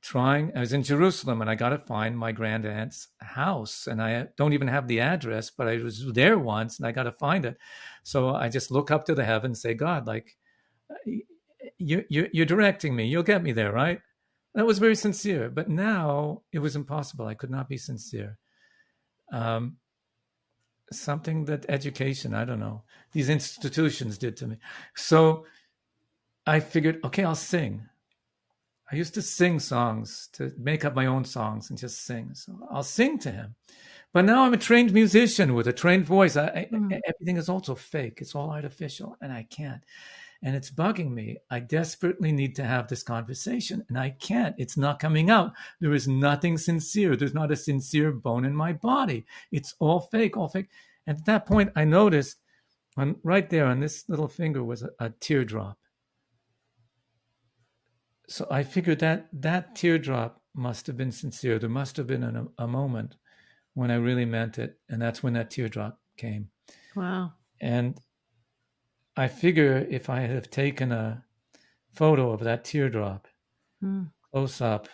trying, 0.00 0.52
I 0.56 0.60
was 0.60 0.72
in 0.72 0.82
Jerusalem 0.82 1.42
and 1.42 1.50
I 1.50 1.54
got 1.54 1.70
to 1.70 1.78
find 1.78 2.16
my 2.16 2.32
grand 2.32 2.64
aunt's 2.64 3.08
house. 3.18 3.86
And 3.86 4.00
I 4.02 4.28
don't 4.36 4.52
even 4.54 4.68
have 4.68 4.88
the 4.88 5.00
address, 5.00 5.50
but 5.50 5.68
I 5.68 5.76
was 5.76 6.12
there 6.12 6.38
once 6.38 6.78
and 6.78 6.86
I 6.86 6.92
got 6.92 7.02
to 7.02 7.12
find 7.12 7.44
it. 7.44 7.58
So 8.02 8.34
I 8.34 8.48
just 8.48 8.70
look 8.70 8.90
up 8.90 9.04
to 9.06 9.14
the 9.14 9.24
heavens, 9.24 9.60
say, 9.60 9.74
God, 9.74 10.06
like, 10.06 10.36
you, 11.76 12.04
you, 12.08 12.28
you're 12.32 12.46
directing 12.46 12.96
me. 12.96 13.06
You'll 13.06 13.22
get 13.22 13.42
me 13.42 13.52
there, 13.52 13.72
right? 13.72 14.00
That 14.54 14.66
was 14.66 14.78
very 14.78 14.96
sincere. 14.96 15.50
But 15.50 15.68
now 15.68 16.42
it 16.52 16.58
was 16.60 16.76
impossible. 16.76 17.26
I 17.26 17.34
could 17.34 17.50
not 17.50 17.68
be 17.68 17.76
sincere. 17.76 18.38
Um, 19.32 19.76
something 20.92 21.44
that 21.46 21.66
education, 21.68 22.34
I 22.34 22.44
don't 22.44 22.60
know, 22.60 22.82
these 23.12 23.28
institutions 23.28 24.18
did 24.18 24.36
to 24.38 24.46
me. 24.46 24.56
So 24.94 25.46
I 26.46 26.60
figured, 26.60 27.00
okay, 27.04 27.24
I'll 27.24 27.34
sing. 27.34 27.88
I 28.92 28.96
used 28.96 29.14
to 29.14 29.22
sing 29.22 29.60
songs 29.60 30.28
to 30.32 30.52
make 30.58 30.84
up 30.84 30.94
my 30.94 31.06
own 31.06 31.24
songs 31.24 31.70
and 31.70 31.78
just 31.78 32.04
sing. 32.04 32.34
So 32.34 32.58
I'll 32.70 32.82
sing 32.82 33.18
to 33.20 33.30
him. 33.30 33.54
But 34.12 34.24
now 34.24 34.44
I'm 34.44 34.54
a 34.54 34.58
trained 34.58 34.92
musician 34.92 35.54
with 35.54 35.68
a 35.68 35.72
trained 35.72 36.04
voice. 36.04 36.36
I, 36.36 36.68
mm. 36.72 36.92
I, 36.92 37.00
everything 37.06 37.36
is 37.36 37.48
also 37.48 37.76
fake. 37.76 38.18
It's 38.20 38.34
all 38.34 38.50
artificial, 38.50 39.16
and 39.20 39.32
I 39.32 39.46
can't. 39.48 39.82
And 40.42 40.56
it's 40.56 40.70
bugging 40.70 41.10
me. 41.10 41.36
I 41.50 41.60
desperately 41.60 42.32
need 42.32 42.56
to 42.56 42.64
have 42.64 42.88
this 42.88 43.02
conversation, 43.02 43.84
and 43.88 43.98
I 43.98 44.10
can't. 44.10 44.54
It's 44.58 44.76
not 44.76 44.98
coming 44.98 45.28
out. 45.28 45.52
There 45.80 45.92
is 45.92 46.08
nothing 46.08 46.56
sincere. 46.56 47.14
There's 47.14 47.34
not 47.34 47.52
a 47.52 47.56
sincere 47.56 48.10
bone 48.10 48.46
in 48.46 48.54
my 48.54 48.72
body. 48.72 49.26
It's 49.52 49.74
all 49.78 50.00
fake, 50.00 50.36
all 50.36 50.48
fake. 50.48 50.68
And 51.06 51.18
at 51.18 51.26
that 51.26 51.46
point, 51.46 51.72
I 51.76 51.84
noticed 51.84 52.38
on 52.96 53.16
right 53.22 53.48
there 53.50 53.66
on 53.66 53.80
this 53.80 54.08
little 54.08 54.28
finger 54.28 54.64
was 54.64 54.82
a, 54.82 54.90
a 54.98 55.10
teardrop. 55.10 55.78
So 58.28 58.46
I 58.50 58.62
figured 58.62 59.00
that 59.00 59.28
that 59.32 59.74
teardrop 59.74 60.40
must 60.54 60.86
have 60.86 60.96
been 60.96 61.12
sincere. 61.12 61.58
There 61.58 61.68
must 61.68 61.96
have 61.96 62.06
been 62.06 62.22
a, 62.22 62.46
a 62.58 62.66
moment 62.66 63.16
when 63.74 63.90
I 63.90 63.96
really 63.96 64.24
meant 64.24 64.58
it, 64.58 64.78
and 64.88 65.00
that's 65.00 65.22
when 65.22 65.32
that 65.34 65.50
teardrop 65.50 66.00
came. 66.16 66.48
Wow! 66.94 67.32
And 67.60 67.98
I 69.20 69.28
figure 69.28 69.86
if 69.90 70.08
I 70.08 70.20
have 70.20 70.48
taken 70.48 70.92
a 70.92 71.22
photo 71.92 72.32
of 72.32 72.40
that 72.40 72.64
teardrop 72.64 73.28
hmm. 73.78 74.04
close 74.32 74.62
up 74.62 74.88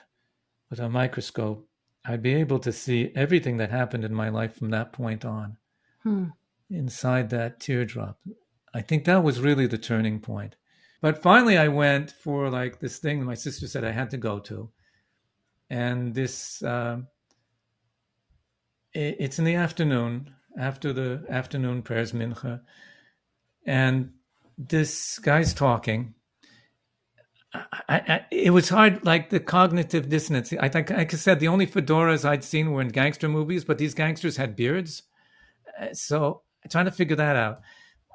with 0.68 0.80
a 0.80 0.88
microscope, 0.88 1.68
I'd 2.04 2.24
be 2.24 2.34
able 2.34 2.58
to 2.58 2.72
see 2.72 3.12
everything 3.14 3.58
that 3.58 3.70
happened 3.70 4.04
in 4.04 4.12
my 4.12 4.28
life 4.30 4.56
from 4.56 4.70
that 4.70 4.92
point 4.92 5.24
on 5.24 5.58
hmm. 6.02 6.24
inside 6.68 7.30
that 7.30 7.60
teardrop. 7.60 8.18
I 8.74 8.80
think 8.80 9.04
that 9.04 9.22
was 9.22 9.38
really 9.40 9.68
the 9.68 9.78
turning 9.78 10.18
point. 10.18 10.56
But 11.00 11.22
finally, 11.22 11.56
I 11.56 11.68
went 11.68 12.10
for 12.10 12.50
like 12.50 12.80
this 12.80 12.98
thing 12.98 13.20
that 13.20 13.26
my 13.26 13.34
sister 13.34 13.68
said 13.68 13.84
I 13.84 13.92
had 13.92 14.10
to 14.10 14.16
go 14.16 14.40
to, 14.40 14.70
and 15.70 16.12
this 16.16 16.64
uh, 16.64 16.98
it, 18.92 19.18
it's 19.20 19.38
in 19.38 19.44
the 19.44 19.54
afternoon 19.54 20.34
after 20.58 20.92
the 20.92 21.24
afternoon 21.30 21.82
prayers 21.82 22.10
mincha, 22.10 22.62
and 23.66 24.12
this 24.56 25.18
guy's 25.18 25.52
talking. 25.52 26.14
I, 27.54 27.62
I, 27.88 28.26
it 28.30 28.50
was 28.50 28.68
hard, 28.68 29.04
like 29.04 29.30
the 29.30 29.40
cognitive 29.40 30.08
dissonance. 30.08 30.52
I 30.52 30.68
think, 30.68 30.90
like 30.90 31.12
I 31.12 31.16
said, 31.16 31.40
the 31.40 31.48
only 31.48 31.66
fedoras 31.66 32.24
I'd 32.24 32.44
seen 32.44 32.70
were 32.70 32.82
in 32.82 32.88
gangster 32.88 33.28
movies, 33.28 33.64
but 33.64 33.78
these 33.78 33.94
gangsters 33.94 34.36
had 34.36 34.56
beards. 34.56 35.02
Uh, 35.80 35.92
so 35.92 36.42
trying 36.70 36.84
to 36.84 36.90
figure 36.90 37.16
that 37.16 37.36
out. 37.36 37.60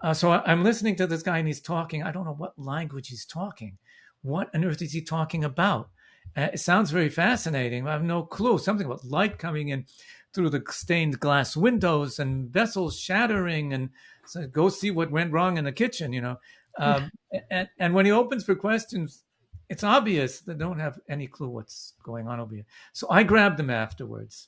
Uh, 0.04 0.14
so 0.14 0.32
I'm 0.32 0.64
listening 0.64 0.96
to 0.98 1.08
this 1.08 1.24
guy 1.24 1.38
and 1.38 1.48
he's 1.48 1.62
talking. 1.62 2.04
I 2.04 2.12
don't 2.12 2.26
know 2.26 2.34
what 2.34 2.58
language 2.58 3.08
he's 3.10 3.26
talking. 3.26 3.78
What 4.24 4.54
on 4.54 4.66
earth 4.66 4.82
is 4.82 4.94
he 4.94 5.02
talking 5.02 5.44
about? 5.44 5.90
Uh, 6.36 6.50
it 6.54 6.60
sounds 6.60 6.92
very 6.92 7.10
fascinating. 7.10 7.88
I 7.88 7.94
have 7.94 8.04
no 8.04 8.24
clue. 8.24 8.58
Something 8.58 8.86
about 8.86 9.06
light 9.06 9.38
coming 9.38 9.70
in 9.70 9.86
through 10.34 10.50
the 10.50 10.64
stained 10.70 11.20
glass 11.20 11.58
windows 11.58 12.20
and 12.20 12.50
vessels 12.50 13.00
shattering, 13.00 13.74
and 13.74 13.90
so 14.26 14.48
go 14.48 14.70
see 14.70 14.92
what 14.92 15.12
went 15.12 15.32
wrong 15.32 15.58
in 15.58 15.66
the 15.66 15.72
kitchen. 15.72 16.14
You 16.14 16.22
know, 16.22 16.38
um, 16.78 17.12
and, 17.50 17.70
and 17.80 17.94
when 17.94 18.06
he 18.06 18.12
opens 18.12 18.44
for 18.44 18.56
questions, 18.56 19.24
it's 19.70 19.84
obvious 19.84 20.42
they 20.42 20.54
don't 20.54 20.80
have 20.80 21.00
any 21.10 21.28
clue 21.28 21.50
what's 21.50 21.94
going 22.04 22.28
on 22.28 22.40
over 22.40 22.56
here. 22.56 22.66
So 22.94 23.08
I 23.10 23.24
grabbed 23.24 23.58
them 23.58 23.70
afterwards, 23.70 24.48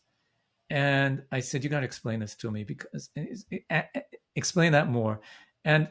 and 0.69 1.23
I 1.31 1.39
said, 1.39 1.63
"You 1.63 1.69
got 1.69 1.81
to 1.81 1.85
explain 1.85 2.19
this 2.19 2.35
to 2.35 2.51
me 2.51 2.63
because 2.63 3.09
eh, 3.15 3.25
eh, 3.69 3.83
eh, 3.95 4.01
explain 4.35 4.71
that 4.73 4.89
more." 4.89 5.21
And 5.65 5.87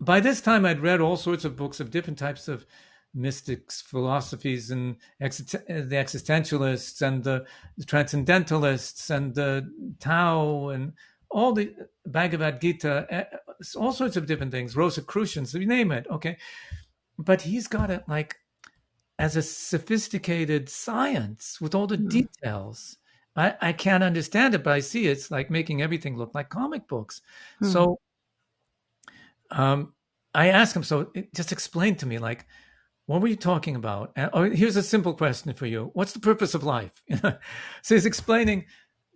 by 0.00 0.20
this 0.20 0.40
time, 0.40 0.64
I'd 0.64 0.80
read 0.80 1.00
all 1.00 1.16
sorts 1.16 1.44
of 1.44 1.56
books 1.56 1.80
of 1.80 1.90
different 1.90 2.18
types 2.18 2.48
of 2.48 2.64
mystics, 3.14 3.82
philosophies, 3.82 4.70
and 4.70 4.96
the 5.20 5.26
existentialists, 5.26 7.02
and 7.02 7.24
the 7.24 7.46
transcendentalists, 7.86 9.10
and 9.10 9.34
the 9.34 9.70
Tao, 10.00 10.68
and 10.68 10.92
all 11.30 11.52
the 11.52 11.74
Bhagavad 12.06 12.60
Gita, 12.60 13.06
eh, 13.10 13.24
all 13.76 13.92
sorts 13.92 14.16
of 14.16 14.26
different 14.26 14.52
things, 14.52 14.76
Rosicrucians, 14.76 15.54
you 15.54 15.66
name 15.66 15.92
it. 15.92 16.06
Okay. 16.10 16.36
But 17.18 17.42
he's 17.42 17.66
got 17.66 17.90
it 17.90 18.04
like 18.08 18.36
as 19.18 19.36
a 19.36 19.42
sophisticated 19.42 20.68
science 20.68 21.60
with 21.60 21.74
all 21.74 21.86
the 21.86 21.98
mm. 21.98 22.08
details. 22.08 22.96
I, 23.36 23.54
I 23.60 23.72
can't 23.72 24.04
understand 24.04 24.54
it, 24.54 24.64
but 24.64 24.72
I 24.72 24.80
see 24.80 25.06
it's 25.06 25.30
like 25.30 25.50
making 25.50 25.82
everything 25.82 26.16
look 26.16 26.34
like 26.34 26.48
comic 26.48 26.88
books. 26.88 27.20
Mm. 27.62 27.72
So 27.72 28.00
um, 29.50 29.92
I 30.34 30.48
asked 30.48 30.74
him, 30.74 30.82
so 30.82 31.12
just 31.34 31.52
explain 31.52 31.96
to 31.96 32.06
me, 32.06 32.18
like, 32.18 32.46
what 33.08 33.22
were 33.22 33.28
you 33.28 33.36
talking 33.36 33.74
about? 33.74 34.12
Oh, 34.34 34.50
here's 34.50 34.76
a 34.76 34.82
simple 34.82 35.14
question 35.14 35.54
for 35.54 35.64
you. 35.64 35.90
What's 35.94 36.12
the 36.12 36.20
purpose 36.20 36.52
of 36.52 36.62
life? 36.62 36.92
so 37.22 37.94
he's 37.94 38.04
explaining 38.04 38.66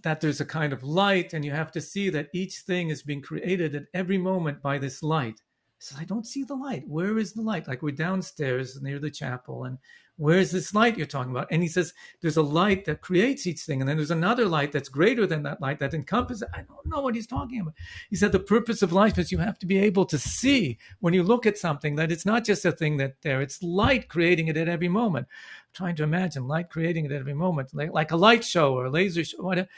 that 0.03 0.19
there's 0.19 0.41
a 0.41 0.47
kind 0.47 0.73
of 0.73 0.83
light, 0.83 1.35
and 1.35 1.45
you 1.45 1.51
have 1.51 1.71
to 1.73 1.81
see 1.83 2.09
that 2.09 2.31
each 2.33 2.61
thing 2.61 2.89
is 2.89 3.03
being 3.03 3.21
created 3.21 3.75
at 3.75 3.83
every 3.93 4.17
moment 4.17 4.63
by 4.63 4.79
this 4.79 5.03
light. 5.03 5.35
He 5.35 5.85
says, 5.85 5.99
I 6.01 6.05
don't 6.05 6.27
see 6.27 6.43
the 6.43 6.55
light. 6.55 6.85
Where 6.89 7.19
is 7.19 7.35
the 7.35 7.43
light? 7.43 7.69
Like 7.69 7.83
we're 7.83 7.91
downstairs 7.91 8.81
near 8.81 8.99
the 8.99 9.11
chapel, 9.11 9.65
and 9.65 9.77
where's 10.17 10.51
this 10.51 10.75
light 10.75 10.97
you're 10.97 11.07
talking 11.07 11.33
about? 11.33 11.49
And 11.51 11.63
he 11.63 11.69
says, 11.69 11.95
there's 12.21 12.37
a 12.37 12.43
light 12.43 12.85
that 12.85 13.01
creates 13.01 13.47
each 13.47 13.61
thing. 13.61 13.81
And 13.81 13.89
then 13.89 13.97
there's 13.97 14.11
another 14.11 14.47
light 14.47 14.71
that's 14.71 14.89
greater 14.89 15.27
than 15.27 15.43
that 15.45 15.61
light 15.61 15.79
that 15.81 15.95
encompasses. 15.95 16.45
I 16.55 16.63
don't 16.63 16.87
know 16.87 17.01
what 17.01 17.15
he's 17.15 17.27
talking 17.27 17.61
about. 17.61 17.75
He 18.11 18.17
said, 18.17 18.33
the 18.33 18.39
purpose 18.39 18.83
of 18.83 18.93
life 18.93 19.19
is 19.19 19.33
you 19.33 19.39
have 19.39 19.59
to 19.61 19.67
be 19.67 19.79
able 19.79 20.05
to 20.07 20.19
see 20.19 20.79
when 21.01 21.15
you 21.15 21.23
look 21.23 21.47
at 21.47 21.59
something 21.59 21.97
that 21.97 22.13
it's 22.13 22.27
not 22.27 22.45
just 22.45 22.65
a 22.65 22.73
thing 22.73 22.99
that 22.99 23.15
there, 23.23 23.41
it's 23.41 23.63
light 23.63 24.09
creating 24.09 24.49
it 24.49 24.57
at 24.57 24.69
every 24.69 24.89
moment. 24.89 25.27
I'm 25.29 25.75
trying 25.75 25.97
to 25.97 26.03
imagine 26.03 26.47
light 26.47 26.71
creating 26.71 27.07
it 27.07 27.13
at 27.13 27.21
every 27.21 27.35
moment, 27.35 27.75
like, 27.75 27.93
like 27.93 28.13
a 28.13 28.17
light 28.17 28.45
show 28.45 28.75
or 28.75 28.87
a 28.87 28.91
laser 28.91 29.25
show. 29.25 29.43
Whatever. 29.43 29.69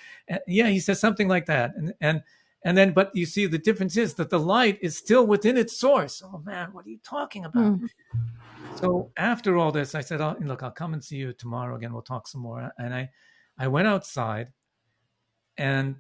Yeah, 0.47 0.69
he 0.69 0.81
says 0.81 1.01
something 1.01 1.29
like 1.29 1.47
that. 1.47 1.75
And, 1.77 1.95
and, 2.01 2.23
and 2.65 2.79
then, 2.79 2.93
but 2.93 3.15
you 3.15 3.27
see, 3.27 3.47
the 3.47 3.59
difference 3.59 3.99
is 3.99 4.15
that 4.15 4.31
the 4.31 4.39
light 4.39 4.79
is 4.81 4.97
still 4.97 5.27
within 5.27 5.59
its 5.59 5.77
source. 5.77 6.23
Oh 6.25 6.43
man, 6.45 6.71
what 6.73 6.87
are 6.87 6.89
you 6.89 6.99
talking 7.05 7.45
about? 7.45 7.63
Mm. 7.63 7.89
So 8.77 9.13
after 9.19 9.59
all 9.59 9.71
this, 9.71 9.95
I 9.95 10.01
said, 10.01 10.23
oh, 10.23 10.35
"Look, 10.41 10.63
I'll 10.63 10.71
come 10.71 10.95
and 10.95 11.05
see 11.05 11.17
you 11.17 11.35
tomorrow 11.35 11.77
again. 11.77 11.93
We'll 11.93 12.03
talk 12.03 12.27
some 12.27 12.41
more." 12.41 12.73
And 12.79 12.95
I, 12.95 13.11
I 13.59 13.69
went 13.69 13.87
outside, 13.87 14.51
and 15.59 15.97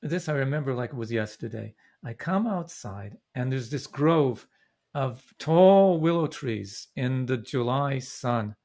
this 0.00 0.28
I 0.28 0.32
remember 0.32 0.72
like 0.74 0.90
it 0.90 0.96
was 0.96 1.12
yesterday. 1.12 1.74
I 2.02 2.14
come 2.14 2.46
outside, 2.46 3.18
and 3.34 3.52
there's 3.52 3.68
this 3.68 3.86
grove 3.86 4.46
of 4.94 5.22
tall 5.38 6.00
willow 6.00 6.26
trees 6.26 6.88
in 6.96 7.26
the 7.26 7.36
July 7.36 7.98
sun, 7.98 8.56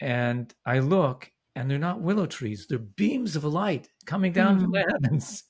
and 0.00 0.52
I 0.64 0.78
look, 0.78 1.30
and 1.54 1.70
they're 1.70 1.78
not 1.78 2.00
willow 2.00 2.24
trees; 2.24 2.66
they're 2.66 2.78
beams 2.78 3.36
of 3.36 3.44
light 3.44 3.90
coming 4.06 4.32
down 4.32 4.56
mm. 4.56 4.62
from 4.62 4.72
the 4.72 4.98
heavens. 5.02 5.44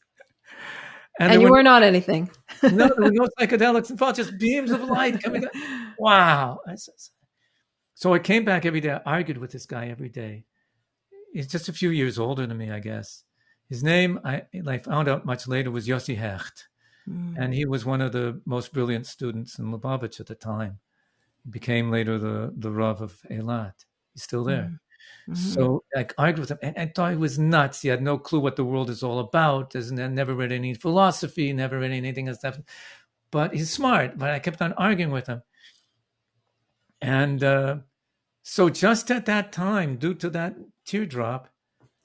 And, 1.19 1.33
and 1.33 1.43
you 1.43 1.49
were, 1.49 1.59
were 1.59 1.63
not 1.63 1.83
anything. 1.83 2.31
no, 2.63 2.71
there 2.71 2.95
were 2.97 3.11
no 3.11 3.29
psychedelics 3.39 3.91
involved, 3.91 4.17
just 4.17 4.39
beams 4.39 4.71
of 4.71 4.83
light 4.83 5.23
coming. 5.23 5.43
Down. 5.43 5.51
Wow. 5.99 6.61
So 7.95 8.15
I 8.15 8.21
came 8.21 8.45
back 8.45 8.65
every 8.65 8.81
day. 8.81 8.91
I 8.91 9.01
argued 9.05 9.39
with 9.39 9.51
this 9.51 9.67
guy 9.67 9.89
every 9.89 10.09
day. 10.09 10.45
he's 11.33 11.49
just 11.49 11.69
a 11.69 11.73
few 11.73 11.91
years 11.91 12.21
older 12.21 12.47
than 12.47 12.57
me, 12.57 12.71
I 12.71 12.79
guess. 12.79 13.25
His 13.69 13.83
name, 13.83 14.21
I, 14.25 14.43
I 14.65 14.79
found 14.79 15.09
out 15.09 15.27
much 15.27 15.49
later, 15.49 15.73
was 15.73 15.89
Yossi 15.89 16.17
Hecht. 16.17 16.69
Mm. 17.09 17.35
And 17.37 17.53
he 17.53 17.65
was 17.65 17.85
one 17.85 18.01
of 18.01 18.13
the 18.13 18.41
most 18.45 18.73
brilliant 18.73 19.07
students 19.07 19.59
in 19.59 19.73
Lubavitch 19.73 20.21
at 20.21 20.27
the 20.27 20.37
time. 20.37 20.79
He 21.43 21.51
became 21.51 21.91
later 21.91 22.17
the, 22.19 22.55
the 22.57 22.71
Rav 22.71 23.01
of 23.03 23.21
Eilat. 23.29 23.75
He's 24.15 24.23
still 24.23 24.45
there. 24.45 24.71
Mm. 24.71 24.79
Mm-hmm. 25.29 25.35
So 25.35 25.85
I 25.95 26.07
argued 26.17 26.41
with 26.41 26.51
him, 26.51 26.59
and 26.63 26.79
I 26.79 26.93
thought 26.95 27.11
he 27.11 27.17
was 27.17 27.39
nuts. 27.39 27.83
He 27.83 27.89
had 27.89 28.03
no 28.03 28.17
clue 28.17 28.41
what 28.41 28.57
the 28.57 28.65
world 28.65 28.89
is 28.89 29.03
all 29.03 29.19
about. 29.19 29.71
Doesn't 29.71 30.15
never 30.15 30.35
read 30.35 30.53
any 30.53 30.73
philosophy, 30.73 31.53
never 31.53 31.79
read 31.79 31.93
anything 31.93 32.29
else. 32.29 32.39
But 33.31 33.55
he's 33.55 33.71
smart. 33.71 34.17
But 34.17 34.31
I 34.31 34.39
kept 34.39 34.63
on 34.63 34.73
arguing 34.75 35.11
with 35.11 35.27
him, 35.27 35.43
and 37.03 37.45
uh, 37.45 37.77
so 38.43 38.71
just 38.71 39.11
at 39.11 39.27
that 39.27 39.53
time, 39.53 39.97
due 39.97 40.15
to 40.15 40.31
that 40.31 40.57
teardrop, 40.87 41.51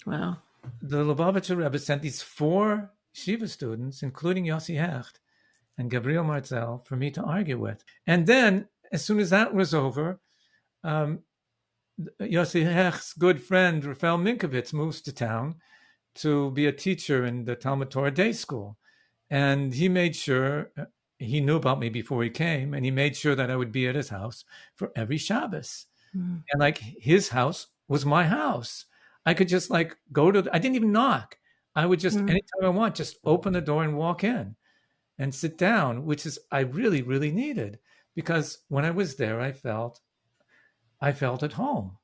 wow, 0.05 0.37
the 0.81 1.05
Lubavitcher 1.05 1.55
Rebbe 1.55 1.79
sent 1.79 2.01
these 2.01 2.21
four 2.21 2.91
Shiva 3.13 3.47
students, 3.47 4.03
including 4.03 4.45
Yossi 4.45 4.75
Hecht 4.77 5.21
and 5.77 5.89
Gabriel 5.89 6.25
Marzel, 6.25 6.85
for 6.85 6.97
me 6.97 7.09
to 7.11 7.21
argue 7.21 7.57
with. 7.57 7.85
And 8.05 8.27
then, 8.27 8.67
as 8.91 9.05
soon 9.05 9.19
as 9.19 9.29
that 9.29 9.53
was 9.53 9.73
over, 9.73 10.19
um, 10.83 11.19
Yossi 12.19 12.63
Hecht's 12.63 13.13
good 13.13 13.41
friend 13.41 13.83
Rafael 13.85 14.17
Minkovitz 14.17 14.73
moves 14.73 15.01
to 15.01 15.11
town 15.13 15.55
to 16.15 16.51
be 16.51 16.65
a 16.65 16.71
teacher 16.71 17.25
in 17.25 17.45
the 17.45 17.55
Talmud 17.55 17.91
Torah 17.91 18.11
day 18.11 18.33
school. 18.33 18.77
And 19.29 19.73
he 19.73 19.89
made 19.89 20.15
sure, 20.15 20.71
he 21.17 21.39
knew 21.39 21.55
about 21.55 21.79
me 21.79 21.89
before 21.89 22.23
he 22.23 22.29
came, 22.29 22.73
and 22.73 22.85
he 22.85 22.91
made 22.91 23.15
sure 23.15 23.35
that 23.35 23.49
I 23.49 23.55
would 23.55 23.71
be 23.71 23.87
at 23.87 23.95
his 23.95 24.09
house 24.09 24.45
for 24.75 24.91
every 24.95 25.17
Shabbos. 25.17 25.87
Mm. 26.15 26.43
And 26.51 26.59
like 26.59 26.77
his 26.77 27.29
house 27.29 27.67
was 27.87 28.05
my 28.05 28.25
house. 28.25 28.85
I 29.25 29.33
could 29.33 29.47
just 29.47 29.69
like 29.69 29.97
go 30.11 30.31
to, 30.31 30.41
the, 30.43 30.55
I 30.55 30.59
didn't 30.59 30.75
even 30.75 30.91
knock. 30.91 31.37
I 31.75 31.85
would 31.85 31.99
just, 31.99 32.17
mm. 32.17 32.29
anytime 32.29 32.63
I 32.63 32.69
want, 32.69 32.95
just 32.95 33.17
open 33.23 33.53
the 33.53 33.61
door 33.61 33.83
and 33.83 33.97
walk 33.97 34.23
in 34.23 34.55
and 35.17 35.33
sit 35.33 35.57
down, 35.57 36.05
which 36.05 36.25
is, 36.25 36.37
I 36.51 36.59
really, 36.61 37.01
really 37.01 37.31
needed 37.31 37.79
because 38.15 38.59
when 38.67 38.85
I 38.85 38.91
was 38.91 39.15
there, 39.15 39.41
I 39.41 39.51
felt 39.51 39.99
I 41.03 41.11
felt 41.11 41.43
at 41.43 41.51
home 41.51 41.97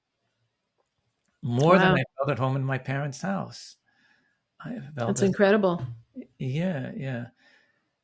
more 1.41 1.75
wow. 1.75 1.79
than 1.79 1.91
I 1.94 2.03
felt 2.18 2.32
at 2.32 2.38
home 2.38 2.58
in 2.58 2.65
my 2.65 2.77
parents' 2.77 3.22
house. 3.22 3.77
That's 4.94 5.22
incredible. 5.22 5.82
Yeah, 6.38 6.91
yeah. 6.98 7.27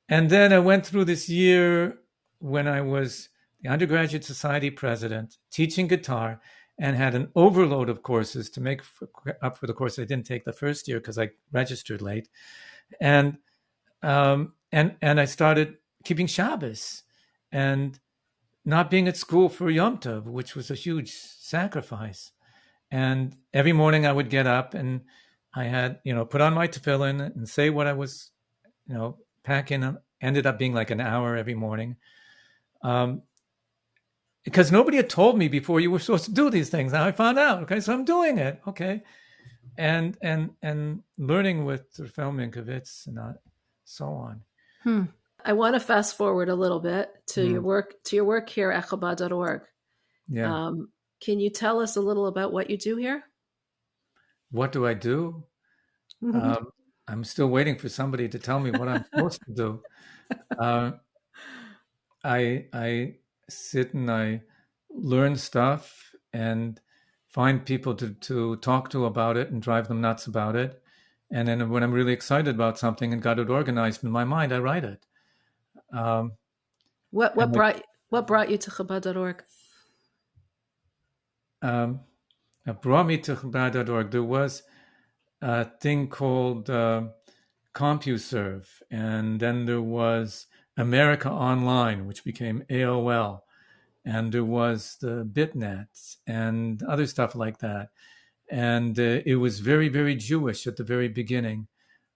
And 0.07 0.29
then 0.29 0.53
I 0.53 0.59
went 0.59 0.85
through 0.85 1.03
this 1.03 1.27
year 1.27 1.97
when 2.39 2.65
I 2.65 2.79
was 2.79 3.27
the 3.61 3.67
undergraduate 3.67 4.23
society 4.23 4.69
president, 4.69 5.37
teaching 5.51 5.89
guitar, 5.89 6.39
and 6.79 6.95
had 6.95 7.13
an 7.13 7.27
overload 7.35 7.89
of 7.89 8.01
courses 8.01 8.49
to 8.51 8.61
make 8.61 8.81
up 9.41 9.57
for 9.57 9.67
the 9.67 9.73
course 9.73 9.99
I 9.99 10.05
didn't 10.05 10.25
take 10.25 10.45
the 10.45 10.53
first 10.53 10.87
year 10.87 10.99
because 10.99 11.19
I 11.19 11.31
registered 11.51 12.01
late, 12.01 12.29
and 13.01 13.37
um, 14.01 14.53
and 14.71 14.95
and 15.01 15.19
I 15.19 15.25
started 15.25 15.75
keeping 16.05 16.27
Shabbos, 16.27 17.03
and 17.51 17.99
not 18.65 18.89
being 18.89 19.07
at 19.07 19.15
school 19.15 19.47
for 19.47 19.69
Yom 19.69 19.99
Tov, 19.99 20.25
which 20.25 20.55
was 20.55 20.71
a 20.71 20.75
huge 20.75 21.11
sacrifice. 21.11 22.31
And 22.91 23.35
every 23.53 23.73
morning 23.73 24.05
I 24.05 24.11
would 24.11 24.29
get 24.29 24.47
up 24.47 24.73
and 24.73 25.01
I 25.53 25.65
had, 25.65 25.99
you 26.03 26.13
know, 26.13 26.25
put 26.25 26.41
on 26.41 26.53
my 26.53 26.67
tefillin 26.67 27.35
and 27.35 27.47
say 27.47 27.69
what 27.69 27.87
I 27.87 27.93
was, 27.93 28.31
you 28.87 28.95
know, 28.95 29.19
packing. 29.43 29.97
Ended 30.21 30.45
up 30.45 30.57
being 30.57 30.73
like 30.73 30.91
an 30.91 31.01
hour 31.01 31.35
every 31.37 31.53
morning. 31.53 31.97
Um, 32.81 33.21
because 34.43 34.71
nobody 34.71 34.97
had 34.97 35.09
told 35.09 35.37
me 35.37 35.47
before 35.47 35.79
you 35.79 35.91
were 35.91 35.99
supposed 35.99 36.25
to 36.25 36.31
do 36.31 36.49
these 36.49 36.69
things. 36.69 36.93
Now 36.93 37.05
I 37.05 37.11
found 37.11 37.39
out. 37.39 37.63
Okay, 37.63 37.79
so 37.79 37.93
I'm 37.93 38.05
doing 38.05 38.37
it. 38.37 38.61
Okay, 38.67 39.01
and 39.77 40.17
and 40.21 40.51
and 40.61 41.01
learning 41.17 41.65
with 41.65 41.85
Rafael 41.97 42.31
Minkovitz 42.31 43.07
and 43.07 43.19
uh, 43.19 43.33
so 43.83 44.05
on. 44.05 44.41
Hmm. 44.83 45.03
I 45.45 45.53
want 45.53 45.75
to 45.75 45.79
fast 45.79 46.17
forward 46.17 46.49
a 46.49 46.55
little 46.55 46.79
bit 46.79 47.11
to 47.27 47.41
mm. 47.41 47.51
your 47.51 47.61
work 47.61 47.95
to 48.05 48.15
your 48.15 48.25
work 48.25 48.49
here 48.49 48.71
at 48.71 48.87
Chabad.org. 48.87 49.61
Yeah. 50.27 50.51
Um, 50.51 50.89
can 51.21 51.39
you 51.39 51.51
tell 51.51 51.79
us 51.79 51.95
a 51.95 52.01
little 52.01 52.25
about 52.25 52.51
what 52.51 52.69
you 52.69 52.77
do 52.77 52.97
here? 52.97 53.23
What 54.49 54.71
do 54.71 54.87
I 54.87 54.95
do? 54.95 55.43
Mm-hmm. 56.23 56.39
Um, 56.39 56.67
I'm 57.07 57.23
still 57.23 57.47
waiting 57.47 57.77
for 57.77 57.89
somebody 57.89 58.27
to 58.29 58.39
tell 58.39 58.59
me 58.59 58.71
what 58.71 58.87
I'm 58.87 59.05
supposed 59.13 59.41
to 59.45 59.53
do. 59.53 59.81
Uh, 60.57 60.93
I 62.23 62.65
I 62.73 63.17
sit 63.47 63.93
and 63.93 64.09
I 64.09 64.41
learn 64.89 65.35
stuff 65.35 66.15
and 66.33 66.81
find 67.27 67.63
people 67.63 67.93
to 67.93 68.09
to 68.09 68.55
talk 68.55 68.89
to 68.89 69.05
about 69.05 69.37
it 69.37 69.51
and 69.51 69.61
drive 69.61 69.87
them 69.87 70.01
nuts 70.01 70.25
about 70.25 70.55
it. 70.55 70.81
And 71.29 71.47
then 71.47 71.69
when 71.69 71.83
I'm 71.83 71.91
really 71.91 72.13
excited 72.13 72.55
about 72.55 72.79
something 72.79 73.13
and 73.13 73.21
got 73.21 73.37
it 73.37 73.51
organized 73.51 74.03
in 74.03 74.09
my 74.09 74.23
mind, 74.23 74.51
I 74.51 74.57
write 74.57 74.83
it. 74.83 75.05
Um, 75.91 76.33
what 77.11 77.35
what 77.35 77.51
brought 77.51 77.81
what 78.09 78.27
brought 78.27 78.49
you 78.49 78.57
to 78.57 78.71
Chabad.org? 78.71 79.43
Um, 81.61 82.01
brought 82.81 83.07
me 83.07 83.17
to 83.19 83.35
Chabad.org. 83.35 84.11
There 84.11 84.23
was 84.23 84.63
a 85.41 85.65
thing 85.65 86.07
called 86.07 86.69
uh, 86.69 87.03
CompuServe, 87.73 88.67
and 88.91 89.39
then 89.39 89.65
there 89.65 89.81
was 89.81 90.47
America 90.77 91.29
Online, 91.29 92.05
which 92.05 92.23
became 92.23 92.63
AOL, 92.69 93.41
and 94.03 94.31
there 94.31 94.45
was 94.45 94.97
the 95.01 95.25
BitNet 95.25 96.17
and 96.27 96.83
other 96.83 97.07
stuff 97.07 97.35
like 97.35 97.59
that. 97.59 97.89
And 98.49 98.99
uh, 98.99 99.21
it 99.25 99.35
was 99.35 99.59
very, 99.59 99.89
very 99.89 100.15
Jewish 100.15 100.67
at 100.67 100.77
the 100.77 100.83
very 100.83 101.07
beginning. 101.07 101.67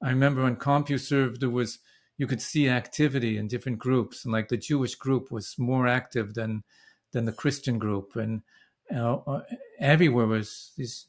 I 0.02 0.10
remember 0.10 0.44
on 0.44 0.56
CompuServe 0.56 1.40
there 1.40 1.50
was 1.50 1.80
you 2.20 2.28
could 2.28 2.42
see 2.42 2.68
activity 2.68 3.38
in 3.38 3.48
different 3.48 3.80
groups, 3.80 4.26
and 4.26 4.34
like 4.34 4.50
the 4.50 4.58
Jewish 4.58 4.96
group 4.96 5.32
was 5.32 5.58
more 5.58 5.88
active 5.88 6.34
than 6.34 6.64
than 7.14 7.24
the 7.24 7.32
Christian 7.32 7.80
group, 7.80 8.18
and 8.18 8.42
uh, 8.94 9.40
everywhere 9.80 10.28
was 10.28 10.74
this 10.78 11.06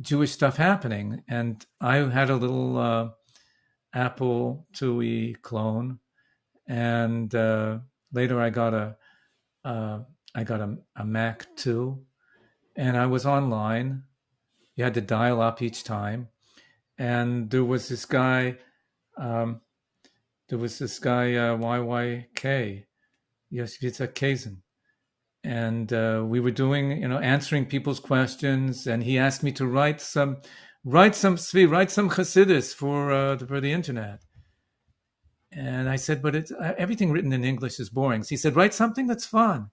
Jewish 0.00 0.32
stuff 0.32 0.56
happening. 0.56 1.22
And 1.28 1.64
I 1.80 1.98
had 1.98 2.30
a 2.30 2.36
little 2.36 2.76
uh, 2.76 3.08
Apple 3.94 4.66
IIe 4.74 5.40
clone, 5.40 6.00
and 6.66 7.32
uh, 7.32 7.78
later 8.12 8.40
I 8.40 8.50
got 8.50 8.74
a 8.74 8.96
uh, 9.64 10.00
I 10.34 10.42
got 10.42 10.60
a, 10.60 10.78
a 10.96 11.04
Mac 11.04 11.46
too, 11.54 12.04
and 12.74 12.96
I 12.96 13.06
was 13.06 13.24
online. 13.24 14.02
You 14.74 14.82
had 14.82 14.94
to 14.94 15.00
dial 15.00 15.40
up 15.40 15.62
each 15.62 15.84
time, 15.84 16.26
and 16.98 17.50
there 17.50 17.64
was 17.64 17.88
this 17.88 18.04
guy. 18.04 18.56
Um, 19.16 19.60
there 20.48 20.58
was 20.58 20.78
this 20.78 20.98
guy 20.98 21.34
uh, 21.34 21.56
YYK, 21.56 22.84
Yitzhak 23.52 24.14
Kazin, 24.14 24.58
and 25.42 25.92
uh, 25.92 26.22
we 26.24 26.40
were 26.40 26.50
doing, 26.50 27.02
you 27.02 27.08
know, 27.08 27.18
answering 27.18 27.66
people's 27.66 28.00
questions, 28.00 28.86
and 28.86 29.02
he 29.02 29.18
asked 29.18 29.42
me 29.42 29.52
to 29.52 29.66
write 29.66 30.00
some, 30.00 30.38
write 30.84 31.14
some 31.14 31.36
tzvi, 31.36 31.70
write 31.70 31.90
some 31.90 32.10
Chassidus 32.10 32.74
for 32.74 33.12
uh, 33.12 33.36
the, 33.36 33.46
for 33.46 33.60
the 33.60 33.72
internet. 33.72 34.20
And 35.52 35.88
I 35.88 35.96
said, 35.96 36.20
but 36.20 36.34
it's, 36.34 36.50
uh, 36.50 36.74
everything 36.76 37.12
written 37.12 37.32
in 37.32 37.44
English 37.44 37.78
is 37.78 37.90
boring. 37.90 38.22
So 38.22 38.30
he 38.30 38.36
said, 38.36 38.56
write 38.56 38.74
something 38.74 39.06
that's 39.06 39.26
fun. 39.26 39.70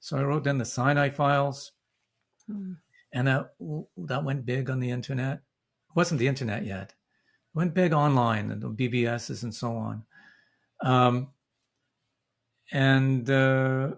So 0.00 0.18
I 0.18 0.22
wrote 0.24 0.44
down 0.44 0.58
the 0.58 0.64
Sinai 0.64 1.08
files, 1.08 1.70
hmm. 2.50 2.72
and 3.12 3.28
that 3.28 3.50
that 3.96 4.24
went 4.24 4.44
big 4.44 4.68
on 4.68 4.80
the 4.80 4.90
internet. 4.90 5.34
It 5.36 5.96
wasn't 5.96 6.18
the 6.18 6.26
internet 6.26 6.64
yet. 6.64 6.90
It 6.90 7.54
went 7.54 7.74
big 7.74 7.92
online 7.92 8.50
and 8.50 8.60
the 8.60 8.70
BBSs 8.70 9.44
and 9.44 9.54
so 9.54 9.76
on. 9.76 10.04
Um, 10.82 11.28
and 12.72 13.28
uh, 13.30 13.92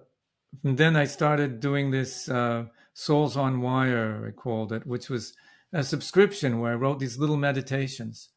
then 0.63 0.97
I 0.97 1.05
started 1.05 1.61
doing 1.61 1.91
this 1.91 2.29
uh, 2.29 2.67
Souls 2.93 3.37
on 3.37 3.61
Wire, 3.61 4.25
I 4.29 4.31
called 4.31 4.73
it, 4.73 4.87
which 4.87 5.09
was 5.09 5.35
a 5.73 5.83
subscription 5.83 6.61
where 6.61 6.73
I 6.73 6.77
wrote 6.77 7.01
these 7.01 7.19
little 7.19 7.37
meditations. 7.37 8.29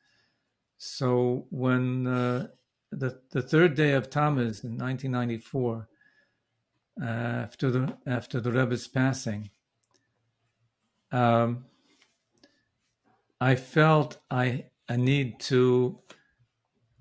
So 0.77 1.47
when 1.49 2.07
uh, 2.07 2.47
the 2.91 3.19
the 3.31 3.41
third 3.41 3.75
day 3.75 3.93
of 3.93 4.09
Tammuz 4.09 4.63
in 4.63 4.77
1994, 4.77 5.87
uh, 7.01 7.05
after 7.05 7.71
the 7.71 7.97
after 8.05 8.39
the 8.39 8.51
Rebbe's 8.51 8.87
passing, 8.87 9.49
um, 11.11 11.65
I 13.41 13.55
felt 13.55 14.17
I 14.29 14.65
a 14.89 14.97
need 14.97 15.39
to 15.41 15.99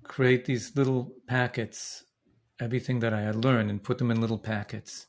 create 0.07 0.45
these 0.45 0.75
little 0.75 1.13
packets, 1.27 2.03
everything 2.59 2.99
that 2.99 3.13
I 3.13 3.21
had 3.21 3.35
learned, 3.35 3.69
and 3.69 3.83
put 3.83 3.97
them 3.97 4.11
in 4.11 4.21
little 4.21 4.37
packets. 4.39 5.07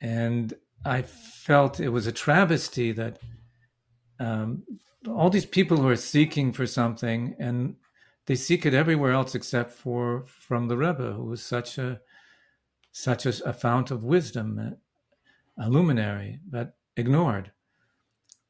And 0.00 0.54
I 0.84 1.02
felt 1.02 1.80
it 1.80 1.88
was 1.88 2.06
a 2.06 2.12
travesty 2.12 2.92
that 2.92 3.18
um, 4.18 4.64
all 5.08 5.30
these 5.30 5.46
people 5.46 5.76
who 5.78 5.88
are 5.88 5.96
seeking 5.96 6.52
for 6.52 6.66
something, 6.66 7.36
and 7.38 7.76
they 8.26 8.34
seek 8.34 8.66
it 8.66 8.74
everywhere 8.74 9.12
else 9.12 9.34
except 9.34 9.72
for 9.72 10.24
from 10.26 10.68
the 10.68 10.76
Rebbe, 10.76 11.12
who 11.12 11.24
was 11.24 11.42
such 11.42 11.78
a 11.78 12.00
such 12.92 13.26
a, 13.26 13.48
a 13.48 13.52
fount 13.52 13.90
of 13.90 14.02
wisdom, 14.02 14.76
a 15.58 15.68
luminary, 15.68 16.40
but 16.48 16.76
ignored. 16.96 17.52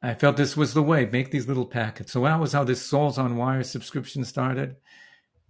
I 0.03 0.14
felt 0.14 0.37
this 0.37 0.57
was 0.57 0.72
the 0.72 0.83
way. 0.83 1.05
Make 1.07 1.31
these 1.31 1.49
little 1.49 1.66
packets. 1.66 2.12
So 2.12 2.22
that 2.22 2.38
was 2.38 2.53
how 2.53 2.62
this 2.62 2.83
Souls 2.83 3.18
on 3.18 3.37
Wire 3.37 3.64
subscription 3.64 4.25
started, 4.25 4.77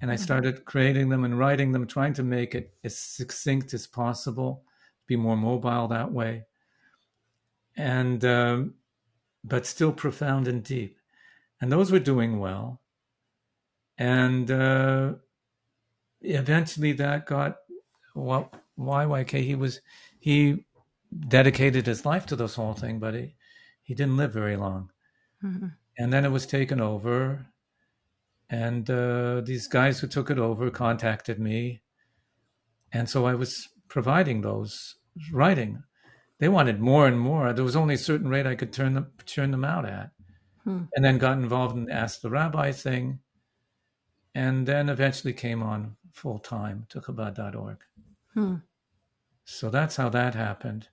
and 0.01 0.11
I 0.11 0.15
mm-hmm. 0.15 0.23
started 0.23 0.65
creating 0.65 1.09
them 1.09 1.25
and 1.25 1.39
writing 1.39 1.73
them, 1.73 1.87
trying 1.87 2.13
to 2.15 2.23
make 2.23 2.55
it 2.55 2.75
as 2.85 2.99
succinct 2.99 3.73
as 3.75 3.87
possible, 3.87 4.65
be 5.07 5.17
more 5.17 5.37
mobile 5.37 5.89
that 5.89 6.13
way, 6.13 6.45
and 7.77 8.25
um, 8.25 8.75
but 9.45 9.67
still 9.67 9.93
profound 9.93 10.49
and 10.49 10.63
deep. 10.63 10.99
And 11.61 11.73
those 11.73 11.91
were 11.91 11.99
doing 11.99 12.39
well, 12.39 12.81
and 13.97 14.51
uh, 14.51 15.15
eventually 16.21 16.93
that 16.93 17.27
got 17.27 17.57
well. 18.15 18.53
YYK 18.79 19.43
he 19.43 19.55
was 19.55 19.81
he 20.21 20.67
dedicated 21.29 21.87
his 21.87 22.05
life 22.05 22.27
to 22.27 22.37
this 22.37 22.57
whole 22.57 22.75
thing, 22.75 22.99
but 22.99 23.15
he 23.15 23.35
he 23.83 23.95
didn't 23.95 24.17
live 24.17 24.33
very 24.33 24.57
long. 24.57 24.91
Mm-hmm. 25.43 25.69
And 25.99 26.13
then 26.13 26.25
it 26.25 26.33
was 26.33 26.47
taken 26.47 26.81
over, 26.81 27.47
and 28.49 28.89
uh, 28.91 29.41
these 29.41 29.67
guys 29.67 29.99
who 29.99 30.07
took 30.07 30.31
it 30.31 30.39
over 30.39 30.71
contacted 30.71 31.39
me, 31.39 31.83
and 32.93 33.09
so 33.09 33.27
I 33.27 33.35
was 33.35 33.69
providing 33.89 34.41
those 34.41 34.97
writing. 35.33 35.83
They 36.39 36.49
wanted 36.49 36.81
more 36.81 37.07
and 37.07 37.19
more. 37.19 37.53
There 37.53 37.65
was 37.65 37.77
only 37.77 37.95
a 37.95 37.99
certain 37.99 38.29
rate 38.29 38.47
I 38.47 38.55
could 38.55 38.73
turn 38.73 38.95
them 38.95 39.11
turn 39.25 39.51
them 39.51 39.65
out 39.65 39.87
at, 39.87 40.11
hmm. 40.65 40.85
and 40.95 41.05
then 41.05 41.19
got 41.19 41.39
involved 41.39 41.77
in 41.77 41.91
Ask 41.91 42.21
the 42.21 42.31
Rabbi 42.31 42.73
thing, 42.73 43.21
and 44.35 44.67
then 44.67 44.89
eventually 44.89 45.33
came 45.33 45.63
on 45.63 45.97
full 46.13 46.39
time 46.39 46.87
to 46.91 47.01
Chabad.org. 47.01 47.79
Hmm. 48.35 48.57
So 49.45 49.71
that's 49.71 49.97
how 49.97 50.09
that 50.11 50.35
happened. 50.35 50.89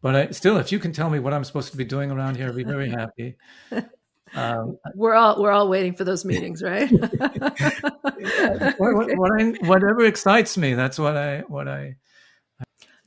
But 0.00 0.14
I, 0.14 0.30
still, 0.30 0.58
if 0.58 0.70
you 0.70 0.78
can 0.78 0.92
tell 0.92 1.10
me 1.10 1.18
what 1.18 1.32
I'm 1.32 1.44
supposed 1.44 1.72
to 1.72 1.76
be 1.76 1.84
doing 1.84 2.10
around 2.10 2.36
here, 2.36 2.48
I'll 2.48 2.54
be 2.54 2.64
very 2.64 2.90
happy. 2.90 3.36
Um, 4.34 4.78
we're 4.94 5.14
all 5.14 5.40
we're 5.40 5.52
all 5.52 5.68
waiting 5.68 5.94
for 5.94 6.04
those 6.04 6.24
meetings, 6.24 6.62
right? 6.62 6.90
yeah, 6.90 8.72
what, 8.78 9.16
what 9.16 9.40
I, 9.40 9.44
whatever 9.66 10.04
excites 10.04 10.56
me, 10.56 10.74
that's 10.74 10.98
what 10.98 11.16
I 11.16 11.40
what 11.48 11.68
I. 11.68 11.96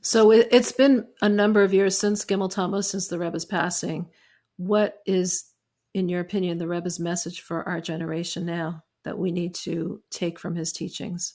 So 0.02 0.32
it, 0.32 0.52
has 0.52 0.72
been 0.72 1.06
a 1.20 1.28
number 1.28 1.62
of 1.62 1.74
years 1.74 1.98
since 1.98 2.24
Gimel 2.24 2.50
Tammuz, 2.50 2.88
since 2.88 3.08
the 3.08 3.18
Rebbe's 3.18 3.44
passing. 3.44 4.08
What 4.56 4.98
is, 5.04 5.44
in 5.92 6.08
your 6.08 6.20
opinion, 6.20 6.58
the 6.58 6.68
Rebbe's 6.68 6.98
message 6.98 7.42
for 7.42 7.68
our 7.68 7.80
generation 7.80 8.46
now 8.46 8.82
that 9.04 9.18
we 9.18 9.30
need 9.30 9.54
to 9.56 10.02
take 10.10 10.38
from 10.38 10.54
his 10.54 10.72
teachings? 10.72 11.34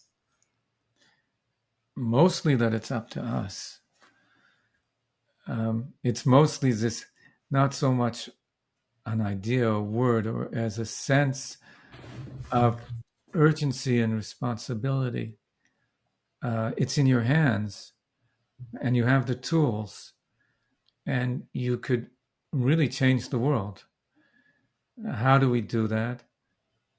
Mostly 1.95 2.55
that 2.55 2.73
it's 2.73 2.91
up 2.91 3.09
to 3.11 3.21
us 3.21 3.79
um, 5.47 5.93
it's 6.03 6.25
mostly 6.25 6.71
this 6.71 7.05
not 7.51 7.73
so 7.73 7.91
much 7.91 8.29
an 9.05 9.21
idea 9.21 9.69
a 9.69 9.81
word 9.81 10.27
or 10.27 10.49
as 10.53 10.79
a 10.79 10.85
sense 10.85 11.57
of 12.51 12.79
urgency 13.33 14.01
and 14.01 14.15
responsibility. 14.15 15.37
Uh, 16.41 16.71
it's 16.77 16.97
in 16.97 17.05
your 17.05 17.21
hands 17.21 17.93
and 18.81 18.95
you 18.95 19.05
have 19.05 19.25
the 19.25 19.35
tools 19.35 20.13
and 21.05 21.43
you 21.53 21.77
could 21.77 22.07
really 22.51 22.87
change 22.87 23.29
the 23.29 23.39
world. 23.39 23.83
How 25.13 25.37
do 25.37 25.49
we 25.49 25.61
do 25.61 25.87
that? 25.87 26.23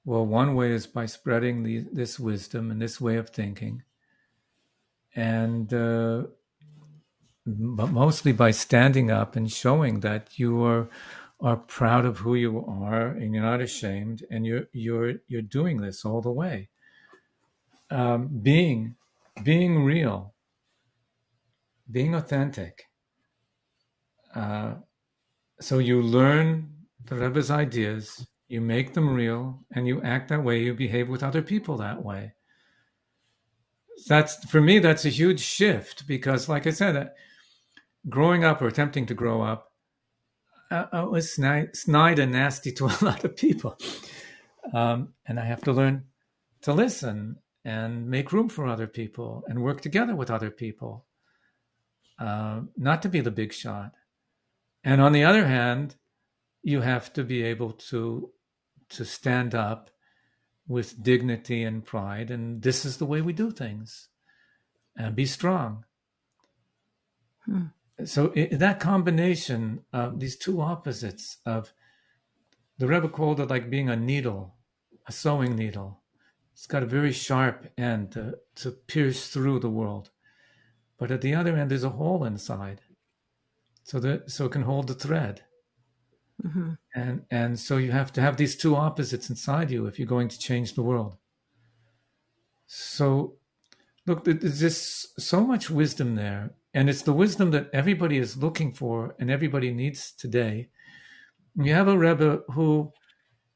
Well, 0.04 0.26
one 0.26 0.54
way 0.54 0.70
is 0.70 0.86
by 0.86 1.06
spreading 1.06 1.62
the, 1.62 1.84
this 1.92 2.20
wisdom 2.20 2.70
and 2.70 2.80
this 2.80 3.00
way 3.00 3.16
of 3.16 3.30
thinking. 3.30 3.82
And 5.14 5.72
uh, 5.72 6.24
but 7.46 7.90
mostly 7.90 8.32
by 8.32 8.50
standing 8.50 9.10
up 9.10 9.34
and 9.34 9.50
showing 9.50 10.00
that 10.00 10.38
you 10.38 10.62
are 10.64 10.88
are 11.40 11.57
proud 11.57 12.05
of 12.07 12.18
who 12.18 12.35
you 12.35 12.64
are 12.66 13.09
and 13.09 13.35
you're 13.35 13.44
not 13.44 13.61
ashamed 13.61 14.25
and 14.31 14.46
you're 14.46 14.64
you're 14.72 15.14
you're 15.29 15.42
doing 15.42 15.81
this 15.81 16.05
all 16.05 16.20
the 16.22 16.31
way. 16.31 16.68
Um, 17.90 18.29
being 18.42 18.96
being 19.42 19.85
real, 19.85 20.35
being 21.90 22.14
authentic. 22.14 22.85
Uh, 24.35 24.75
so 25.61 25.79
you 25.79 26.03
learn 26.03 26.70
the 27.07 27.16
Rebbe's 27.16 27.51
ideas, 27.51 28.27
you 28.49 28.61
make 28.61 28.94
them 28.94 29.14
real, 29.14 29.64
and 29.72 29.87
you 29.87 30.03
act 30.03 30.29
that 30.29 30.42
way. 30.42 30.62
You 30.62 30.75
behave 30.75 31.09
with 31.09 31.22
other 31.22 31.42
people 31.42 31.77
that 31.79 32.03
way. 32.03 32.33
That's 34.09 34.44
for 34.51 34.61
me. 34.61 34.79
That's 34.79 35.05
a 35.05 35.11
huge 35.11 35.40
shift 35.40 36.07
because, 36.07 36.49
like 36.49 36.66
I 36.66 36.70
said, 36.70 37.12
growing 38.09 38.44
up 38.44 38.61
or 38.61 38.66
attempting 38.66 39.07
to 39.07 39.14
grow 39.14 39.42
up, 39.42 39.72
uh, 40.70 40.87
I 40.92 41.02
was 41.05 41.33
snide, 41.33 41.76
snide, 41.76 42.18
and 42.18 42.33
nasty 42.33 42.72
to 42.79 42.87
a 42.87 43.05
lot 43.05 43.24
of 43.24 43.37
people. 43.37 43.79
Um, 44.72 45.14
and 45.26 45.38
I 45.38 45.44
have 45.44 45.62
to 45.62 45.72
learn 45.72 46.05
to 46.62 46.72
listen 46.72 47.37
and 47.64 48.09
make 48.09 48.33
room 48.33 48.48
for 48.48 48.66
other 48.66 48.87
people 48.87 49.44
and 49.48 49.62
work 49.62 49.81
together 49.81 50.14
with 50.14 50.31
other 50.31 50.50
people, 50.50 51.05
uh, 52.18 52.61
not 52.76 53.02
to 53.02 53.09
be 53.09 53.20
the 53.20 53.31
big 53.31 53.52
shot. 53.52 53.92
And 54.85 55.00
on 55.00 55.12
the 55.12 55.24
other 55.24 55.46
hand, 55.46 55.96
you 56.62 56.81
have 56.81 57.12
to 57.14 57.24
be 57.24 57.42
able 57.42 57.72
to 57.72 58.31
to 58.88 59.05
stand 59.05 59.52
up 59.52 59.90
with 60.68 61.02
dignity 61.02 61.64
and 61.64 61.85
pride, 61.85 62.31
and 62.31 62.62
this 62.62 62.85
is 62.85 62.98
the 62.98 63.07
way 63.07 63.20
we 63.20 63.33
do 63.33 63.50
things, 63.50 64.09
and 64.96 65.16
be 65.16 65.26
strong. 65.26 65.85
Hmm 67.44 67.66
so 68.04 68.32
it, 68.35 68.59
that 68.59 68.80
combination 68.80 69.80
of 69.92 70.20
these 70.20 70.37
two 70.37 70.61
opposites 70.61 71.38
of 71.46 71.72
the 72.78 72.87
Rebbe 72.87 73.09
called 73.09 73.40
it 73.40 73.48
like 73.48 73.70
being 73.70 73.88
a 73.88 73.96
needle, 73.96 74.54
a 75.06 75.12
sewing 75.12 75.56
needle. 75.56 76.02
It's 76.52 76.66
got 76.66 76.82
a 76.82 76.87
very 76.87 77.12
sharp 77.12 77.66
end 77.78 78.12
to, 78.12 78.38
to 78.56 78.70
pierce 78.70 79.28
through 79.28 79.61
the 79.61 79.70
world, 79.70 80.11
but 80.98 81.11
at 81.11 81.20
the 81.20 81.35
other 81.35 81.56
end 81.56 81.70
there's 81.70 81.85
a 81.85 81.90
hole 81.90 82.24
inside, 82.24 82.80
so 83.82 84.00
that 84.00 84.30
so 84.30 84.46
it 84.46 84.52
can 84.52 84.62
hold 84.62 84.88
the 84.88 84.94
thread. 84.94 85.42
Mm-hmm. 86.44 86.72
And 86.94 87.24
and 87.30 87.59
so 87.59 87.78
you 87.78 87.92
have 87.92 88.12
to 88.14 88.20
have 88.20 88.37
these 88.37 88.56
two 88.56 88.74
opposites 88.74 89.30
inside 89.30 89.70
you 89.70 89.87
if 89.87 89.98
you're 89.98 90.09
going 90.09 90.28
to 90.28 90.38
change 90.38 90.74
the 90.74 90.82
world. 90.82 91.16
So, 92.66 93.37
look, 94.06 94.24
there's 94.24 94.61
just 94.61 95.20
so 95.20 95.46
much 95.46 95.70
wisdom 95.70 96.14
there 96.14 96.50
and 96.76 96.90
it's 96.90 97.02
the 97.02 97.12
wisdom 97.14 97.52
that 97.52 97.70
everybody 97.72 98.18
is 98.18 98.36
looking 98.36 98.70
for 98.70 99.16
and 99.18 99.30
everybody 99.30 99.72
needs 99.72 100.12
today. 100.12 100.68
You 101.54 101.72
have 101.72 101.88
a 101.88 101.96
Rebbe 101.96 102.42
who 102.52 102.92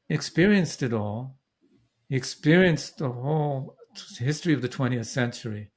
experienced 0.09 0.81
it 0.81 0.91
all. 0.91 1.37
He 2.09 2.15
experienced 2.15 2.97
the 2.97 3.11
whole 3.11 3.77
history 4.17 4.53
of 4.55 4.63
the 4.63 4.69
20th 4.69 5.05
century. 5.05 5.69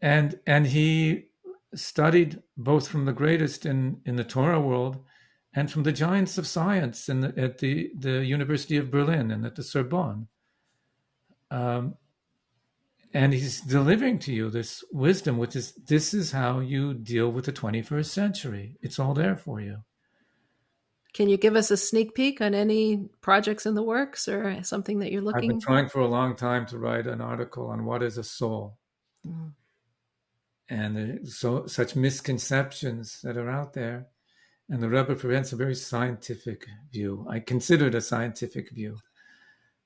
And, 0.00 0.40
and 0.46 0.66
he 0.66 1.26
studied 1.74 2.42
both 2.56 2.88
from 2.88 3.04
the 3.04 3.12
greatest 3.12 3.66
in, 3.66 4.00
in 4.06 4.16
the 4.16 4.24
Torah 4.24 4.62
world 4.62 5.04
and 5.54 5.70
from 5.70 5.82
the 5.82 5.92
giants 5.92 6.38
of 6.38 6.46
science 6.46 7.10
in 7.10 7.20
the, 7.20 7.34
at 7.36 7.58
the, 7.58 7.90
the 7.98 8.24
University 8.24 8.78
of 8.78 8.90
Berlin 8.90 9.30
and 9.30 9.44
at 9.44 9.56
the 9.56 9.62
Sorbonne. 9.62 10.28
Um, 11.50 11.96
and 13.14 13.32
he's 13.32 13.60
delivering 13.60 14.18
to 14.18 14.32
you 14.32 14.50
this 14.50 14.82
wisdom 14.92 15.38
which 15.38 15.54
is 15.54 15.72
this 15.86 16.12
is 16.12 16.32
how 16.32 16.58
you 16.58 16.92
deal 16.92 17.30
with 17.30 17.44
the 17.44 17.52
21st 17.52 18.06
century. 18.06 18.76
It's 18.82 18.98
all 18.98 19.14
there 19.14 19.36
for 19.36 19.60
you. 19.60 19.78
Can 21.14 21.28
you 21.28 21.36
give 21.36 21.54
us 21.54 21.70
a 21.70 21.76
sneak 21.76 22.16
peek 22.16 22.40
on 22.40 22.54
any 22.54 23.08
projects 23.20 23.66
in 23.66 23.76
the 23.76 23.84
works 23.84 24.26
or 24.26 24.64
something 24.64 24.98
that 24.98 25.12
you're 25.12 25.22
looking 25.22 25.44
i've 25.44 25.48
been 25.48 25.60
trying 25.60 25.88
for 25.88 26.00
a 26.00 26.08
long 26.08 26.34
time 26.34 26.66
to 26.66 26.76
write 26.76 27.06
an 27.06 27.20
article 27.20 27.68
on 27.68 27.84
what 27.84 28.02
is 28.02 28.18
a 28.18 28.24
soul. 28.24 28.76
Mm. 29.24 29.52
and 30.68 31.28
so 31.28 31.66
such 31.66 31.96
misconceptions 31.96 33.22
that 33.22 33.36
are 33.36 33.48
out 33.48 33.72
there. 33.74 34.08
And 34.68 34.82
the 34.82 34.88
Rebbe 34.88 35.14
presents 35.14 35.52
a 35.52 35.56
very 35.56 35.74
scientific 35.74 36.66
view. 36.90 37.26
I 37.30 37.38
consider 37.38 37.86
it 37.86 37.94
a 37.94 38.00
scientific 38.00 38.70
view, 38.70 38.96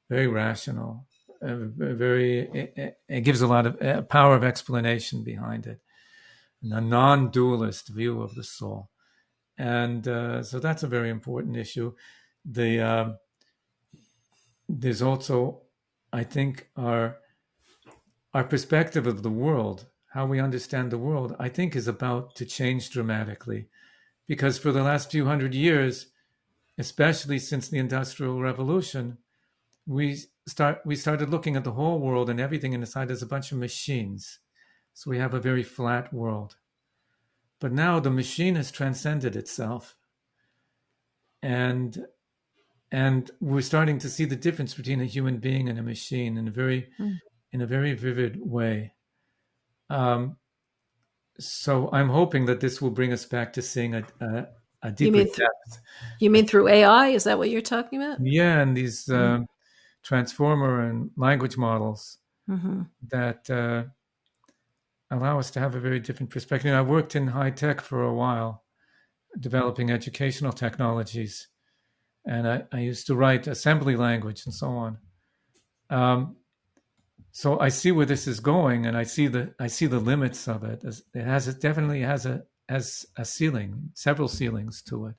very 0.09 0.29
rational 0.29 1.08
very 1.41 2.49
it, 2.49 2.99
it, 3.09 3.21
gives 3.21 3.41
a 3.41 3.47
lot 3.47 3.67
of 3.67 4.09
power 4.09 4.35
of 4.35 4.45
explanation 4.45 5.23
behind 5.23 5.67
it. 5.67 5.81
A 6.63 6.81
non-dualist 6.81 7.89
view 7.89 8.21
of 8.21 8.35
the 8.35 8.43
soul. 8.43 8.91
And 9.57 10.07
uh, 10.07 10.43
so 10.43 10.59
that's 10.59 10.83
a 10.83 10.89
very 10.89 11.11
important 11.11 11.57
issue. 11.57 11.95
The 12.45 12.81
uh, 12.81 13.13
there's 14.69 15.03
also 15.03 15.63
i 16.13 16.23
think 16.23 16.69
our 16.77 17.17
our 18.35 18.45
perspective 18.45 19.07
of 19.07 19.23
the 19.23 19.31
world 19.31 19.87
how 20.13 20.27
we 20.27 20.41
understand 20.41 20.91
the 20.91 20.99
world 20.99 21.35
i 21.39 21.49
think 21.49 21.75
is 21.75 21.89
about 21.89 22.35
to 22.35 22.45
change 22.45 22.91
dramatically. 22.91 23.69
Because 24.27 24.59
for 24.59 24.73
the 24.73 24.83
last 24.83 25.11
few 25.11 25.25
hundred 25.25 25.55
years 25.55 26.09
especially 26.77 27.39
since 27.39 27.69
the 27.69 27.79
industrial 27.79 28.41
revolution 28.41 29.17
we 29.89 30.19
start 30.47 30.81
we 30.85 30.95
started 30.95 31.31
looking 31.31 31.57
at 31.57 31.65
the 31.65 31.73
whole 31.73 31.99
world 31.99 32.29
and 32.29 32.39
everything 32.39 32.75
inside 32.75 33.11
as 33.11 33.23
a 33.23 33.27
bunch 33.27 33.51
of 33.51 33.59
machines. 33.59 34.39
So 34.93 35.11
we 35.11 35.19
have 35.19 35.35
a 35.35 35.41
very 35.41 35.63
flat 35.63 36.13
world. 36.13 36.57
But 37.59 37.73
now 37.73 37.99
the 37.99 38.11
machine 38.11 38.55
has 38.57 38.71
transcended 38.71 39.35
itself. 39.35 39.97
and 41.43 42.07
and 42.91 43.31
we're 43.41 43.61
starting 43.61 43.99
to 43.99 44.09
see 44.09 44.25
the 44.25 44.37
difference 44.37 44.75
between 44.75 45.01
a 45.01 45.05
human 45.05 45.39
being 45.39 45.69
and 45.69 45.79
a 45.79 45.83
machine 45.83 46.39
in 46.39 46.49
a 46.49 46.51
very 46.51 46.89
mm. 47.01 47.17
in 47.53 47.63
a 47.63 47.67
very 47.67 47.95
vivid 47.95 48.39
way. 48.41 48.93
Um, 49.91 50.37
so 51.41 51.89
I'm 51.93 52.09
hoping 52.09 52.47
that 52.47 52.61
this 52.61 52.83
will 52.83 52.91
bring 52.91 53.13
us 53.13 53.25
back 53.25 53.53
to 53.55 53.63
seeing 53.63 53.95
a, 53.95 54.05
a, 54.21 54.49
a 54.83 54.91
deeper 54.91 55.05
you 55.05 55.25
mean 55.25 55.27
depth. 55.35 55.81
you 56.21 56.31
mean 56.31 56.47
through 56.47 56.69
AI? 56.69 57.09
Is 57.09 57.25
that 57.25 57.39
what 57.39 57.51
you're 57.51 57.61
talking 57.61 58.03
about? 58.03 58.19
Yeah, 58.21 58.61
and 58.61 58.77
these 58.77 59.07
mm-hmm. 59.07 59.43
uh, 59.43 59.47
transformer 60.09 60.81
and 60.89 61.11
language 61.19 61.59
models 61.59 62.17
mm-hmm. 62.49 62.81
that 63.11 63.51
uh, 63.51 63.83
allow 65.11 65.39
us 65.39 65.51
to 65.51 65.61
have 65.61 65.75
a 65.75 65.81
very 65.81 66.01
different 66.01 66.31
perspective. 66.31 66.75
I 66.75 66.81
worked 66.81 67.15
in 67.15 67.27
high 67.27 67.51
tech 67.51 67.83
for 67.83 68.03
a 68.03 68.15
while, 68.15 68.65
developing 69.39 69.91
educational 69.91 70.55
technologies, 70.55 71.49
and 72.25 72.49
I, 72.49 72.63
I 72.73 72.79
used 72.79 73.07
to 73.09 73.17
write 73.17 73.47
assembly 73.47 73.97
language 73.97 74.47
and 74.47 74.55
so 74.55 74.69
on. 74.69 74.99
Um, 75.91 76.37
so 77.31 77.61
I 77.61 77.69
see 77.69 77.93
where 77.93 78.07
this 78.07 78.27
is 78.27 78.41
going, 78.41 78.87
and 78.87 78.97
I 78.97 79.03
see 79.03 79.27
the 79.29 79.55
I 79.61 79.67
see 79.67 79.87
the 79.87 80.01
limits 80.01 80.49
of 80.49 80.65
it. 80.65 80.83
It 81.15 81.25
has 81.35 81.49
it 81.49 81.61
definitely 81.61 82.01
has 82.01 82.25
a 82.25 82.45
has 82.67 83.05
a 83.19 83.27
ceiling, 83.27 83.91
several 83.93 84.29
ceilings 84.29 84.81
to 84.85 85.09
it. 85.09 85.17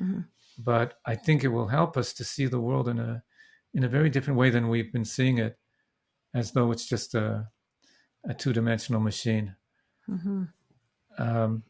Mm-hmm. 0.00 0.20
But 0.56 0.94
I 1.04 1.16
think 1.16 1.44
it 1.44 1.48
will 1.48 1.68
help 1.68 1.98
us 1.98 2.14
to 2.14 2.24
see 2.24 2.46
the 2.46 2.60
world 2.60 2.88
in 2.88 2.98
a 2.98 3.22
in 3.74 3.84
a 3.84 3.88
very 3.88 4.10
different 4.10 4.38
way 4.38 4.50
than 4.50 4.68
we've 4.68 4.92
been 4.92 5.04
seeing 5.04 5.38
it, 5.38 5.58
as 6.34 6.52
though 6.52 6.70
it's 6.72 6.86
just 6.86 7.14
a 7.14 7.48
a 8.24 8.34
two 8.34 8.52
dimensional 8.52 9.00
machine. 9.00 9.54
Mm-hmm. 10.08 10.44
Um, 11.18 11.62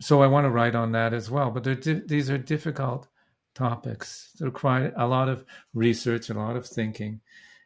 so 0.00 0.22
I 0.22 0.26
want 0.26 0.44
to 0.44 0.50
write 0.50 0.74
on 0.74 0.92
that 0.92 1.12
as 1.12 1.30
well. 1.30 1.50
But 1.50 1.64
di- 1.64 2.02
these 2.06 2.30
are 2.30 2.38
difficult 2.38 3.08
topics. 3.54 4.30
They 4.38 4.44
require 4.44 4.92
a 4.96 5.06
lot 5.06 5.28
of 5.28 5.44
research, 5.74 6.30
a 6.30 6.34
lot 6.34 6.56
of 6.56 6.66
thinking, 6.66 7.20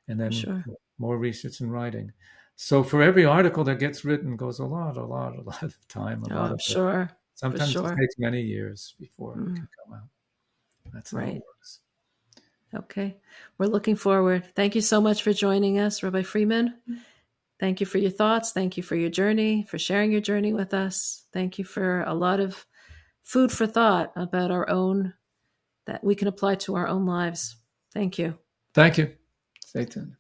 and 0.09 0.19
then 0.19 0.33
sure. 0.33 0.65
more 0.99 1.19
research 1.19 1.61
and 1.61 1.73
writing. 1.73 2.13
So 2.57 2.83
for 2.83 3.03
every 3.03 3.25
article 3.25 3.65
that 3.65 3.79
gets 3.79 4.05
written 4.05 4.37
goes 4.37 4.59
a 4.59 4.67
lot, 4.67 4.97
a 4.97 5.05
lot, 5.05 5.37
a 5.37 5.43
lot 5.51 5.63
of 5.63 5.77
time. 5.89 6.25
A 6.29 6.35
oh, 6.35 6.37
lot 6.37 6.53
of 6.53 6.61
sure. 6.61 7.03
It. 7.03 7.17
Sometimes 7.35 7.73
sure. 7.73 7.93
it 7.93 7.97
takes 7.97 8.19
many 8.19 8.43
years 8.43 8.95
before 8.99 9.37
mm. 9.37 9.53
it 9.53 9.55
can 9.55 9.69
come 9.85 9.95
out. 9.95 10.09
That's 10.93 11.13
right. 11.13 11.41
Okay. 12.75 13.17
We're 13.59 13.67
looking 13.67 13.97
forward. 13.97 14.45
Thank 14.55 14.75
you 14.75 14.81
so 14.81 15.01
much 15.01 15.23
for 15.23 15.33
joining 15.33 15.79
us, 15.79 16.03
Rabbi 16.03 16.23
Freeman. 16.23 16.75
Thank 17.59 17.81
you 17.81 17.87
for 17.87 17.99
your 17.99 18.11
thoughts. 18.11 18.53
Thank 18.53 18.77
you 18.77 18.83
for 18.83 18.97
your 18.97 19.11
journey, 19.11 19.67
for 19.69 19.79
sharing 19.79 20.13
your 20.13 20.21
journey 20.21 20.53
with 20.53 20.73
us. 20.73 21.27
Thank 21.33 21.59
you 21.59 21.65
for 21.65 22.03
a 22.03 22.15
lot 22.15 22.41
of 22.41 22.65
food 23.23 23.53
for 23.53 23.67
thought 23.67 24.13
about 24.17 24.51
our 24.51 24.69
own 24.71 25.13
that 25.87 26.03
we 26.03 26.15
can 26.15 26.29
apply 26.29 26.55
to 26.55 26.77
our 26.77 26.87
own 26.87 27.07
lives. 27.07 27.57
Thank 27.93 28.19
you. 28.19 28.39
Thank 28.75 28.99
you. 28.99 29.13
Stay 29.61 29.85
tuned. 29.85 30.15